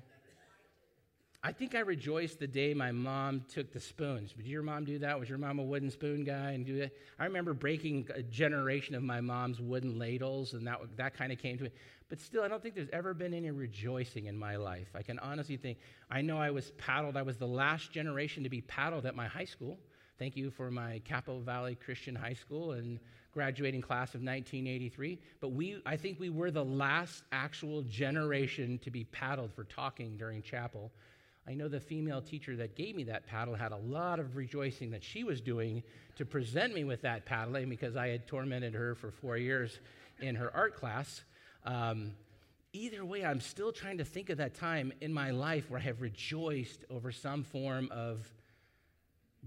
[1.45, 4.33] I think I rejoiced the day my mom took the spoons.
[4.33, 5.19] Did your mom do that?
[5.19, 6.93] Was your mom a wooden spoon guy and do that?
[7.19, 11.39] I remember breaking a generation of my mom's wooden ladles, and that that kind of
[11.39, 11.71] came to me.
[12.09, 14.87] But still, I don't think there's ever been any rejoicing in my life.
[14.95, 15.79] I can honestly think.
[16.09, 17.17] I know I was paddled.
[17.17, 19.81] I was the last generation to be paddled at my high school.
[20.21, 23.01] Thank you for my Capo Valley Christian High School and
[23.33, 25.19] graduating class of 1983.
[25.41, 30.17] But we, I think we were the last actual generation to be paddled for talking
[30.17, 30.93] during chapel.
[31.47, 34.93] I know the female teacher that gave me that paddle had a lot of rejoicing
[34.93, 35.83] that she was doing
[36.17, 39.81] to present me with that paddling because I had tormented her for four years
[40.21, 41.23] in her art class.
[41.65, 42.13] Um,
[42.73, 45.85] either way, I'm still trying to think of that time in my life where I
[45.85, 48.31] have rejoiced over some form of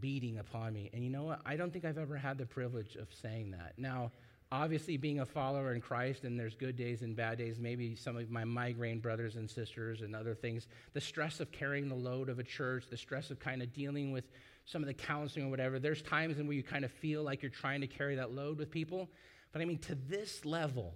[0.02, 0.90] beating upon me.
[0.94, 1.40] And you know what?
[1.46, 3.74] I don't think I've ever had the privilege of saying that.
[3.78, 4.12] Now,
[4.52, 8.16] obviously being a follower in Christ and there's good days and bad days, maybe some
[8.16, 12.30] of my migraine brothers and sisters and other things, the stress of carrying the load
[12.30, 14.26] of a church, the stress of kind of dealing with
[14.66, 17.42] some of the counseling or whatever, there's times in where you kind of feel like
[17.42, 19.10] you're trying to carry that load with people.
[19.52, 20.94] But I mean, to this level,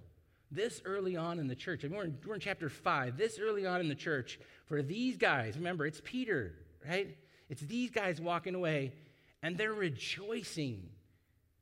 [0.50, 3.38] this early on in the church, I mean, we're in, we're in chapter five, this
[3.40, 6.54] early on in the church, for these guys, remember, it's Peter,
[6.88, 7.16] right?
[7.48, 8.92] It's these guys walking away
[9.42, 10.88] and they're rejoicing.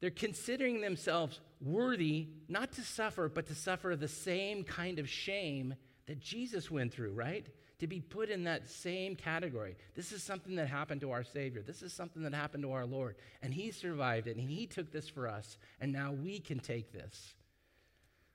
[0.01, 5.75] They're considering themselves worthy not to suffer, but to suffer the same kind of shame
[6.07, 7.47] that Jesus went through, right?
[7.81, 9.77] To be put in that same category.
[9.95, 11.63] This is something that happened to our Savior.
[11.63, 13.17] This is something that happened to our Lord.
[13.43, 16.93] And He survived it, and He took this for us, and now we can take
[16.93, 17.35] this.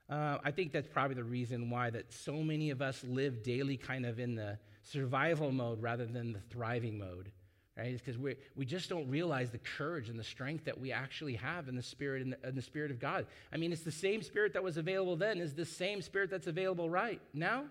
[0.08, 3.78] Uh, I think that's probably the reason why that so many of us live daily
[3.78, 7.32] kind of in the survival mode rather than the thriving mode
[7.76, 7.88] right?
[7.88, 11.34] It's because we, we just don't realize the courage and the strength that we actually
[11.34, 13.26] have in the Spirit in the, in the Spirit of God.
[13.52, 16.46] I mean, it's the same Spirit that was available then is the same Spirit that's
[16.46, 17.64] available right now.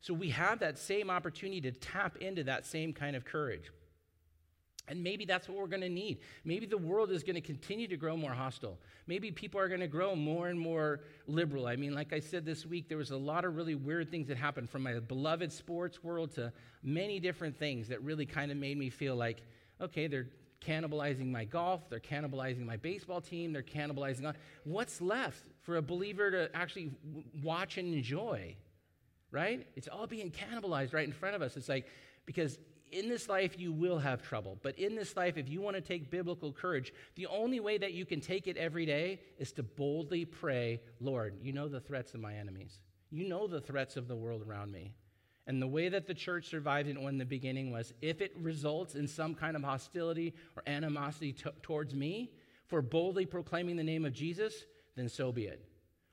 [0.00, 3.72] So we have that same opportunity to tap into that same kind of courage.
[4.88, 6.18] And maybe that's what we're going to need.
[6.44, 8.78] Maybe the world is going to continue to grow more hostile.
[9.06, 11.66] Maybe people are going to grow more and more liberal.
[11.66, 14.28] I mean, like I said this week, there was a lot of really weird things
[14.28, 18.56] that happened from my beloved sports world to many different things that really kind of
[18.56, 19.42] made me feel like,
[19.80, 20.28] okay, they're
[20.64, 24.32] cannibalizing my golf, they're cannibalizing my baseball team, they're cannibalizing.
[24.64, 26.92] What's left for a believer to actually
[27.42, 28.56] watch and enjoy?
[29.32, 29.66] Right?
[29.74, 31.56] It's all being cannibalized right in front of us.
[31.56, 31.88] It's like,
[32.24, 32.58] because
[32.92, 35.80] in this life you will have trouble, but in this life, if you want to
[35.80, 39.62] take biblical courage, the only way that you can take it every day is to
[39.62, 42.80] boldly pray, Lord, you know the threats of my enemies.
[43.10, 44.92] You know the threats of the world around me.
[45.46, 48.96] And the way that the church survived it in the beginning was if it results
[48.96, 52.32] in some kind of hostility or animosity t- towards me
[52.66, 54.64] for boldly proclaiming the name of Jesus,
[54.96, 55.64] then so be it.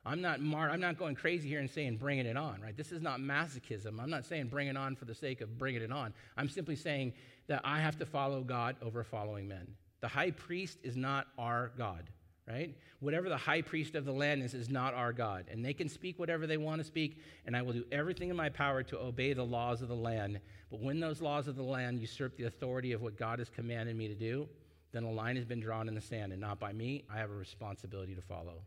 [0.05, 2.75] I'm not, mar- I'm not going crazy here and saying bringing it on, right?
[2.75, 4.01] This is not masochism.
[4.01, 6.13] I'm not saying bring it on for the sake of bringing it on.
[6.35, 7.13] I'm simply saying
[7.47, 9.67] that I have to follow God over following men.
[10.01, 12.09] The high priest is not our God,
[12.45, 12.75] right?
[12.99, 15.45] Whatever the high priest of the land is, is not our God.
[15.49, 18.35] And they can speak whatever they want to speak, and I will do everything in
[18.35, 20.41] my power to obey the laws of the land.
[20.69, 23.95] But when those laws of the land usurp the authority of what God has commanded
[23.95, 24.49] me to do,
[24.91, 27.05] then a line has been drawn in the sand, and not by me.
[27.09, 28.63] I have a responsibility to follow.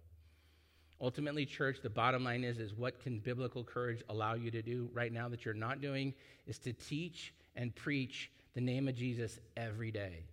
[1.00, 4.88] Ultimately, church, the bottom line is, is what can biblical courage allow you to do
[4.94, 6.14] right now that you're not doing
[6.46, 10.24] is to teach and preach the name of Jesus every day.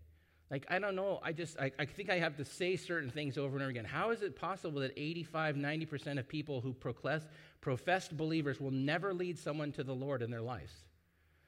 [0.50, 3.38] Like, I don't know, I just, I, I think I have to say certain things
[3.38, 3.86] over and over again.
[3.86, 7.24] How is it possible that 85, 90% of people who profess,
[7.60, 10.72] professed believers will never lead someone to the Lord in their lives?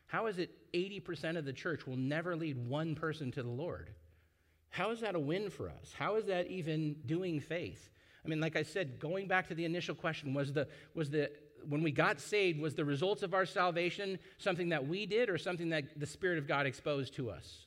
[0.07, 3.91] How is it 80% of the church will never lead one person to the Lord?
[4.70, 5.93] How is that a win for us?
[5.97, 7.89] How is that even doing faith?
[8.26, 11.30] I mean, like I said, going back to the initial question, was the, was the,
[11.68, 15.38] when we got saved, was the results of our salvation something that we did or
[15.38, 17.66] something that the Spirit of God exposed to us?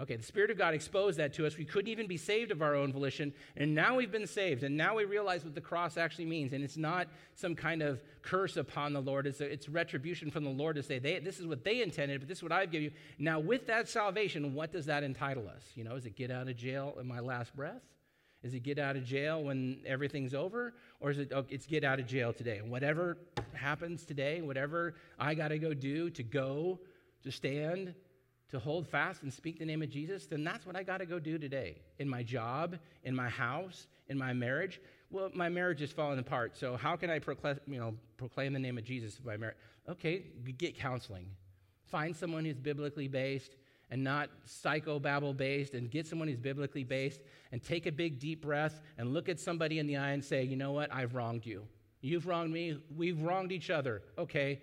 [0.00, 1.56] Okay, the Spirit of God exposed that to us.
[1.56, 4.76] We couldn't even be saved of our own volition, and now we've been saved, and
[4.76, 6.52] now we realize what the cross actually means.
[6.52, 10.44] And it's not some kind of curse upon the Lord, it's, a, it's retribution from
[10.44, 12.70] the Lord to say, they, This is what they intended, but this is what I've
[12.70, 12.92] given you.
[13.18, 15.64] Now, with that salvation, what does that entitle us?
[15.74, 17.82] You know, is it get out of jail in my last breath?
[18.42, 20.74] Is it get out of jail when everything's over?
[21.00, 22.60] Or is it, oh, it's get out of jail today?
[22.64, 23.18] Whatever
[23.52, 26.78] happens today, whatever I got to go do to go,
[27.24, 27.94] to stand,
[28.50, 31.06] to hold fast and speak the name of Jesus, then that's what I got to
[31.06, 31.82] go do today.
[31.98, 34.80] In my job, in my house, in my marriage.
[35.10, 36.56] Well, my marriage is falling apart.
[36.56, 39.56] So how can I proclaim, you know, proclaim the name of Jesus in my marriage?
[39.88, 40.24] Okay,
[40.56, 41.26] get counseling.
[41.86, 43.56] Find someone who's biblically based
[43.90, 47.20] and not psychobabble based and get someone who's biblically based
[47.52, 50.42] and take a big deep breath and look at somebody in the eye and say,
[50.42, 51.64] you know what, I've wronged you.
[52.00, 52.78] You've wronged me.
[52.96, 54.02] We've wronged each other.
[54.16, 54.60] Okay,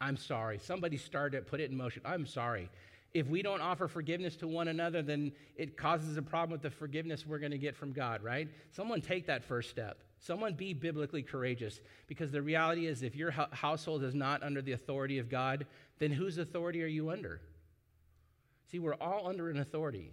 [0.00, 0.58] I'm sorry.
[0.58, 2.02] Somebody started it, put it in motion.
[2.04, 2.70] I'm sorry.
[3.14, 6.70] If we don't offer forgiveness to one another, then it causes a problem with the
[6.70, 8.48] forgiveness we're going to get from God, right?
[8.72, 10.02] Someone take that first step.
[10.18, 14.72] Someone be biblically courageous because the reality is if your household is not under the
[14.72, 15.66] authority of God,
[15.98, 17.40] then whose authority are you under?
[18.70, 20.12] See, we're all under an authority.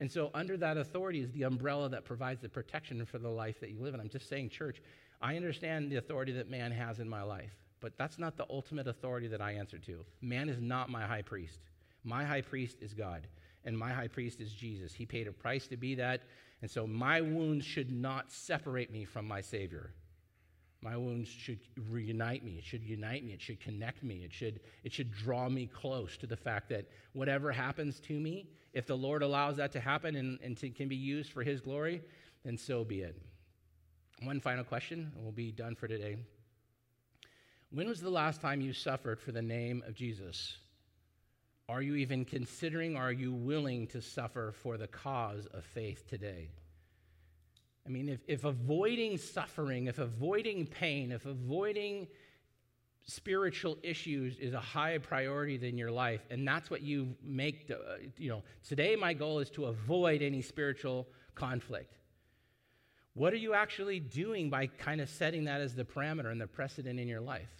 [0.00, 3.60] And so, under that authority is the umbrella that provides the protection for the life
[3.60, 4.00] that you live in.
[4.00, 4.82] I'm just saying, church,
[5.20, 8.88] I understand the authority that man has in my life, but that's not the ultimate
[8.88, 10.04] authority that I answer to.
[10.20, 11.60] Man is not my high priest.
[12.02, 13.28] My high priest is God,
[13.64, 14.92] and my high priest is Jesus.
[14.92, 16.22] He paid a price to be that,
[16.62, 19.92] and so my wounds should not separate me from my Savior.
[20.82, 22.56] My wounds should reunite me.
[22.58, 23.32] It should unite me.
[23.32, 24.24] It should connect me.
[24.24, 28.48] It should, it should draw me close to the fact that whatever happens to me,
[28.72, 31.60] if the Lord allows that to happen and, and to, can be used for His
[31.60, 32.02] glory,
[32.44, 33.16] then so be it.
[34.22, 36.16] One final question, and we'll be done for today.
[37.70, 40.56] When was the last time you suffered for the name of Jesus?
[41.68, 46.48] Are you even considering, are you willing to suffer for the cause of faith today?
[47.86, 52.06] I mean, if, if avoiding suffering, if avoiding pain, if avoiding
[53.06, 57.78] spiritual issues is a high priority in your life, and that's what you make, the,
[57.78, 61.96] uh, you know, today my goal is to avoid any spiritual conflict.
[63.14, 66.46] What are you actually doing by kind of setting that as the parameter and the
[66.46, 67.50] precedent in your life?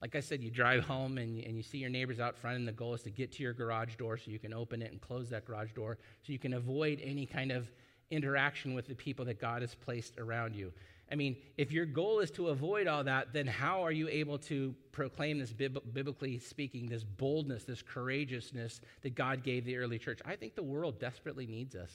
[0.00, 2.68] Like I said, you drive home and and you see your neighbors out front, and
[2.68, 5.00] the goal is to get to your garage door so you can open it and
[5.00, 7.72] close that garage door so you can avoid any kind of
[8.10, 10.72] interaction with the people that God has placed around you.
[11.12, 14.38] I mean, if your goal is to avoid all that, then how are you able
[14.38, 20.20] to proclaim this, biblically speaking, this boldness, this courageousness that God gave the early church?
[20.24, 21.92] I think the world desperately needs us.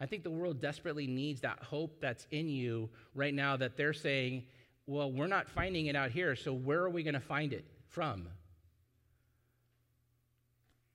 [0.00, 3.92] I think the world desperately needs that hope that's in you right now that they're
[3.92, 4.42] saying,
[4.86, 7.64] well, we're not finding it out here, so where are we going to find it
[7.88, 8.26] from?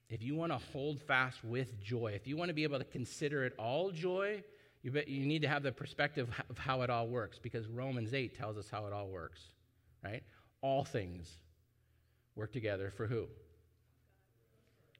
[0.09, 2.85] If you want to hold fast with joy, if you want to be able to
[2.85, 4.43] consider it all joy,
[4.81, 8.13] you, bet, you need to have the perspective of how it all works because Romans
[8.13, 9.41] 8 tells us how it all works,
[10.03, 10.23] right?
[10.61, 11.37] All things
[12.35, 13.27] work together for who?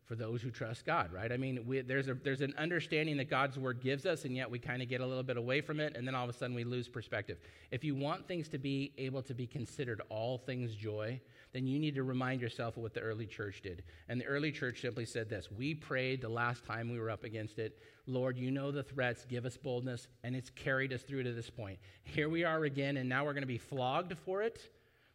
[0.09, 1.31] for those who trust God, right?
[1.31, 4.49] I mean, we, there's, a, there's an understanding that God's word gives us, and yet
[4.49, 6.33] we kind of get a little bit away from it, and then all of a
[6.33, 7.37] sudden we lose perspective.
[7.69, 11.21] If you want things to be able to be considered all things joy,
[11.53, 13.83] then you need to remind yourself of what the early church did.
[14.07, 17.23] And the early church simply said this We prayed the last time we were up
[17.23, 21.23] against it Lord, you know the threats, give us boldness, and it's carried us through
[21.23, 21.77] to this point.
[22.03, 24.69] Here we are again, and now we're going to be flogged for it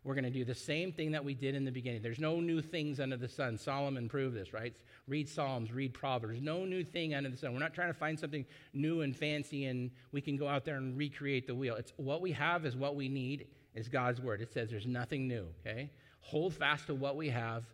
[0.04, 2.02] we're going to do the same thing that we did in the beginning.
[2.02, 3.56] There's no new things under the sun.
[3.56, 4.74] Solomon proved this, right?
[5.08, 6.42] Read Psalms, read Proverbs.
[6.42, 7.54] No new thing under the sun.
[7.54, 10.76] We're not trying to find something new and fancy and we can go out there
[10.76, 11.74] and recreate the wheel.
[11.76, 14.42] It's what we have is what we need is God's word.
[14.42, 15.90] It says there's nothing new, okay?
[16.24, 17.64] Hold fast to what we have.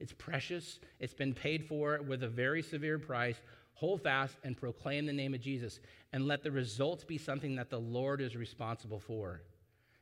[0.00, 0.80] It's precious.
[0.98, 3.36] It's been paid for with a very severe price.
[3.74, 5.78] Hold fast and proclaim the name of Jesus
[6.14, 9.42] and let the results be something that the Lord is responsible for.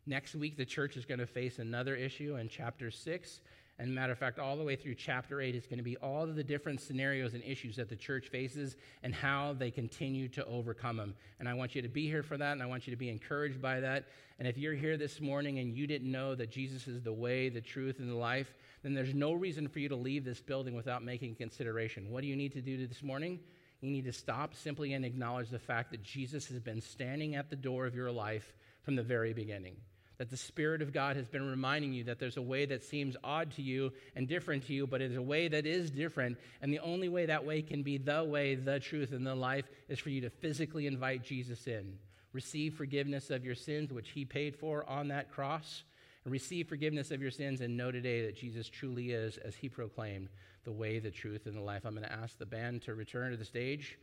[0.06, 3.40] Next week, the church is going to face another issue in chapter 6.
[3.78, 6.22] And matter of fact, all the way through chapter 8 is going to be all
[6.22, 10.46] of the different scenarios and issues that the church faces and how they continue to
[10.46, 11.14] overcome them.
[11.38, 13.10] And I want you to be here for that, and I want you to be
[13.10, 14.06] encouraged by that.
[14.38, 17.50] And if you're here this morning and you didn't know that Jesus is the way,
[17.50, 20.74] the truth, and the life, then there's no reason for you to leave this building
[20.74, 22.10] without making consideration.
[22.10, 23.40] What do you need to do this morning?
[23.82, 27.50] You need to stop simply and acknowledge the fact that Jesus has been standing at
[27.50, 29.76] the door of your life from the very beginning
[30.18, 33.16] that the Spirit of God has been reminding you that there's a way that seems
[33.22, 36.38] odd to you and different to you, but it is a way that is different.
[36.62, 39.66] And the only way that way can be the way, the truth, and the life
[39.88, 41.98] is for you to physically invite Jesus in.
[42.32, 45.84] Receive forgiveness of your sins, which He paid for on that cross.
[46.24, 49.68] And receive forgiveness of your sins and know today that Jesus truly is, as He
[49.68, 50.28] proclaimed,
[50.64, 51.84] the way, the truth, and the life.
[51.84, 53.98] I'm going to ask the band to return to the stage,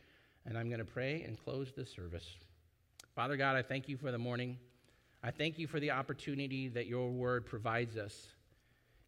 [0.46, 2.26] and I'm going to pray and close this service.
[3.14, 4.58] Father God, I thank you for the morning.
[5.26, 8.26] I thank you for the opportunity that your word provides us.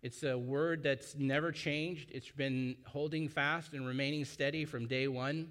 [0.02, 5.08] It's a word that's never changed, it's been holding fast and remaining steady from day
[5.08, 5.50] one.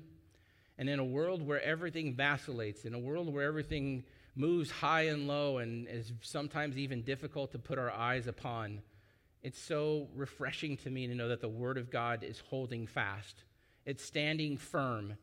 [0.80, 4.06] And in a world where everything vacillates, in a world where everything
[4.36, 8.82] moves high and low and is sometimes even difficult to put our eyes upon,
[9.44, 13.44] it's so refreshing to me to know that the Word of God is holding fast.
[13.86, 15.16] It's standing firm.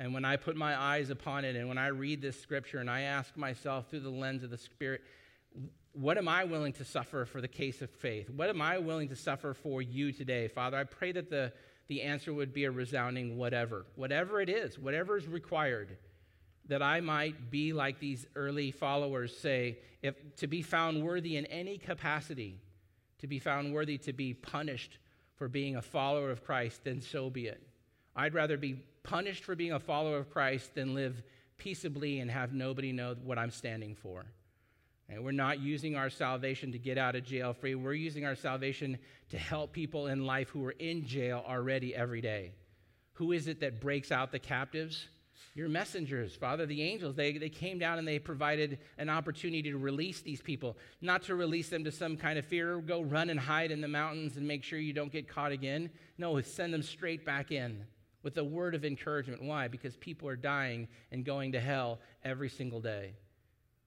[0.00, 2.88] And when I put my eyes upon it and when I read this scripture and
[2.88, 5.02] I ask myself through the lens of the Spirit,
[5.92, 8.30] what am I willing to suffer for the case of faith?
[8.30, 10.48] What am I willing to suffer for you today?
[10.48, 11.52] Father, I pray that the,
[11.88, 13.84] the answer would be a resounding whatever.
[13.94, 15.98] Whatever it is, whatever is required.
[16.70, 21.44] that I might be like these early followers say, if to be found worthy in
[21.46, 22.60] any capacity,
[23.18, 24.98] to be found worthy to be punished
[25.34, 27.60] for being a follower of Christ, then so be it.
[28.14, 31.22] I'd rather be punished for being a follower of Christ than live
[31.56, 34.24] peaceably and have nobody know what I'm standing for.
[35.08, 37.74] And we're not using our salvation to get out of jail free.
[37.74, 38.98] We're using our salvation
[39.30, 42.52] to help people in life who are in jail already every day.
[43.14, 45.06] Who is it that breaks out the captives?
[45.54, 49.78] Your messengers, Father, the angels, they, they came down and they provided an opportunity to
[49.78, 53.40] release these people, not to release them to some kind of fear, go run and
[53.40, 55.90] hide in the mountains and make sure you don't get caught again.
[56.18, 57.84] No, send them straight back in
[58.22, 59.42] with a word of encouragement.
[59.42, 59.68] Why?
[59.68, 63.14] Because people are dying and going to hell every single day.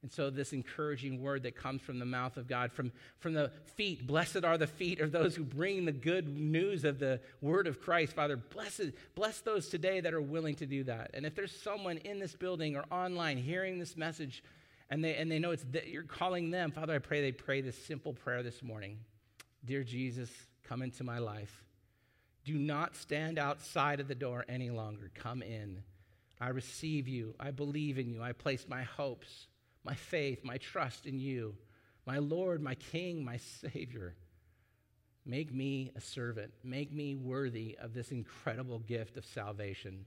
[0.03, 3.51] And so, this encouraging word that comes from the mouth of God, from, from the
[3.75, 7.67] feet, blessed are the feet of those who bring the good news of the word
[7.67, 8.11] of Christ.
[8.13, 11.11] Father, blessed, bless those today that are willing to do that.
[11.13, 14.43] And if there's someone in this building or online hearing this message
[14.89, 17.61] and they, and they know it's that you're calling them, Father, I pray they pray
[17.61, 18.99] this simple prayer this morning
[19.65, 20.29] Dear Jesus,
[20.65, 21.63] come into my life.
[22.45, 25.11] Do not stand outside of the door any longer.
[25.15, 25.83] Come in.
[26.41, 27.35] I receive you.
[27.39, 28.21] I believe in you.
[28.21, 29.47] I place my hopes
[29.83, 31.55] my faith, my trust in you,
[32.05, 34.15] my Lord, my King, my Savior.
[35.25, 36.51] Make me a servant.
[36.63, 40.05] Make me worthy of this incredible gift of salvation.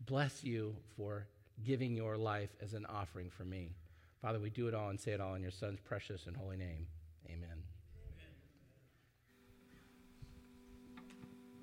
[0.00, 1.26] Bless you for
[1.64, 3.74] giving your life as an offering for me.
[4.22, 6.56] Father, we do it all and say it all in your Son's precious and holy
[6.56, 6.86] name.
[7.28, 7.71] Amen.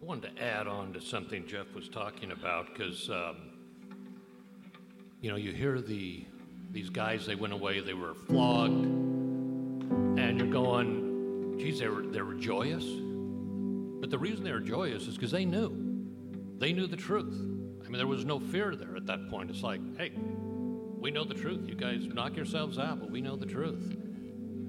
[0.01, 3.35] I wanted to add on to something Jeff was talking about because, um,
[5.19, 6.25] you know, you hear the
[6.71, 12.21] these guys, they went away, they were flogged, and you're going, geez, they were, they
[12.21, 12.85] were joyous.
[12.85, 16.05] But the reason they were joyous is because they knew.
[16.59, 17.35] They knew the truth.
[17.83, 19.49] I mean, there was no fear there at that point.
[19.49, 20.11] It's like, hey,
[20.99, 21.67] we know the truth.
[21.67, 23.97] You guys knock yourselves out, but we know the truth.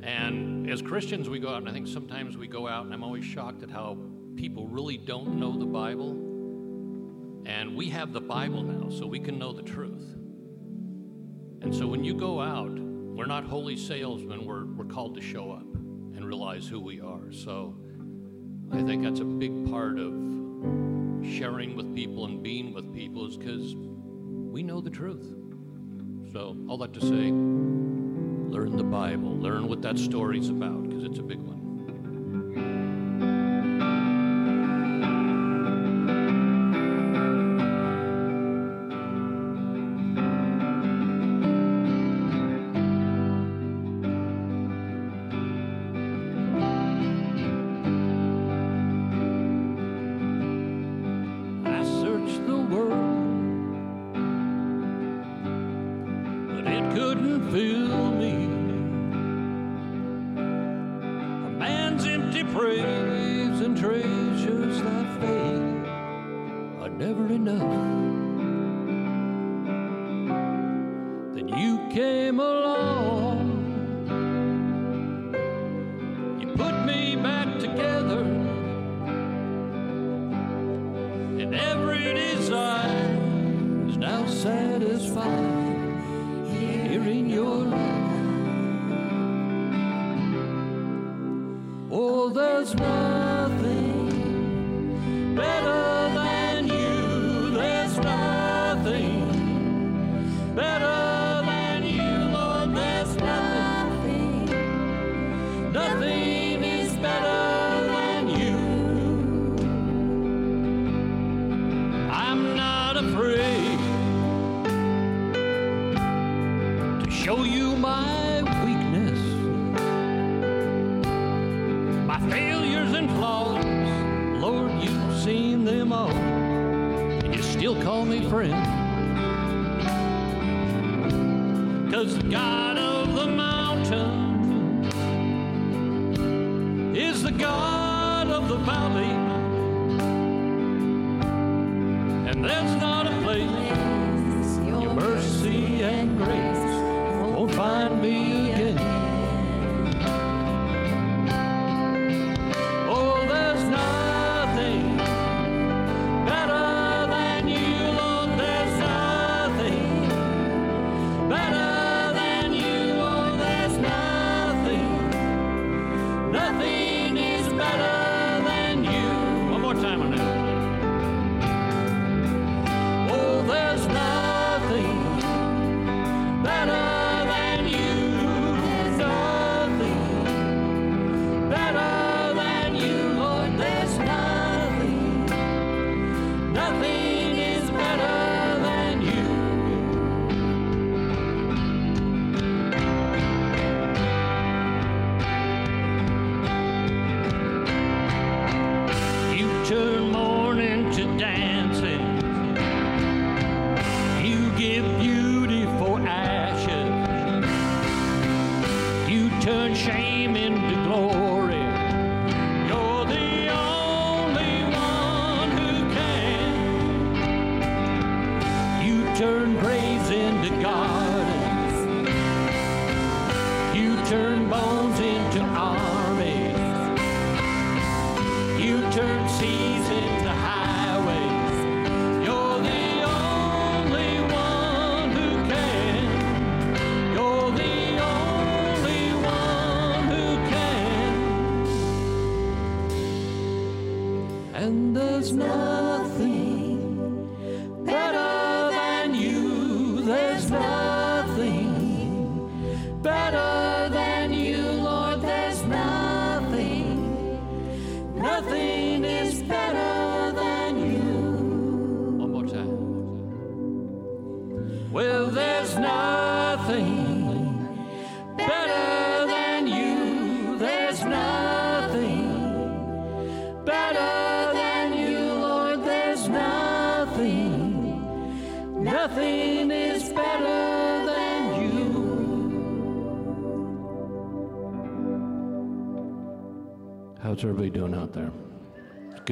[0.03, 3.05] And as Christians, we go out, and I think sometimes we go out, and I'm
[3.05, 3.99] always shocked at how
[4.37, 6.11] people really don't know the Bible.
[7.47, 10.14] And we have the Bible now, so we can know the truth.
[11.62, 15.51] And so when you go out, we're not holy salesmen, we're, we're called to show
[15.51, 17.33] up and realize who we are.
[17.33, 17.76] So
[18.72, 20.12] I think that's a big part of
[21.22, 25.35] sharing with people and being with people is because we know the truth.
[26.33, 27.31] So all that to say,
[28.51, 31.60] learn the Bible, learn what that story's about, because it's a big one.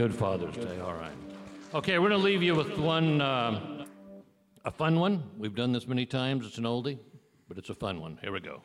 [0.08, 0.80] good Father's Day.
[0.80, 1.12] All right.
[1.74, 3.84] Okay, we're going to leave you with one, uh,
[4.64, 5.22] a fun one.
[5.36, 6.46] We've done this many times.
[6.46, 6.98] It's an oldie,
[7.46, 8.18] but it's a fun one.
[8.22, 8.62] Here we go.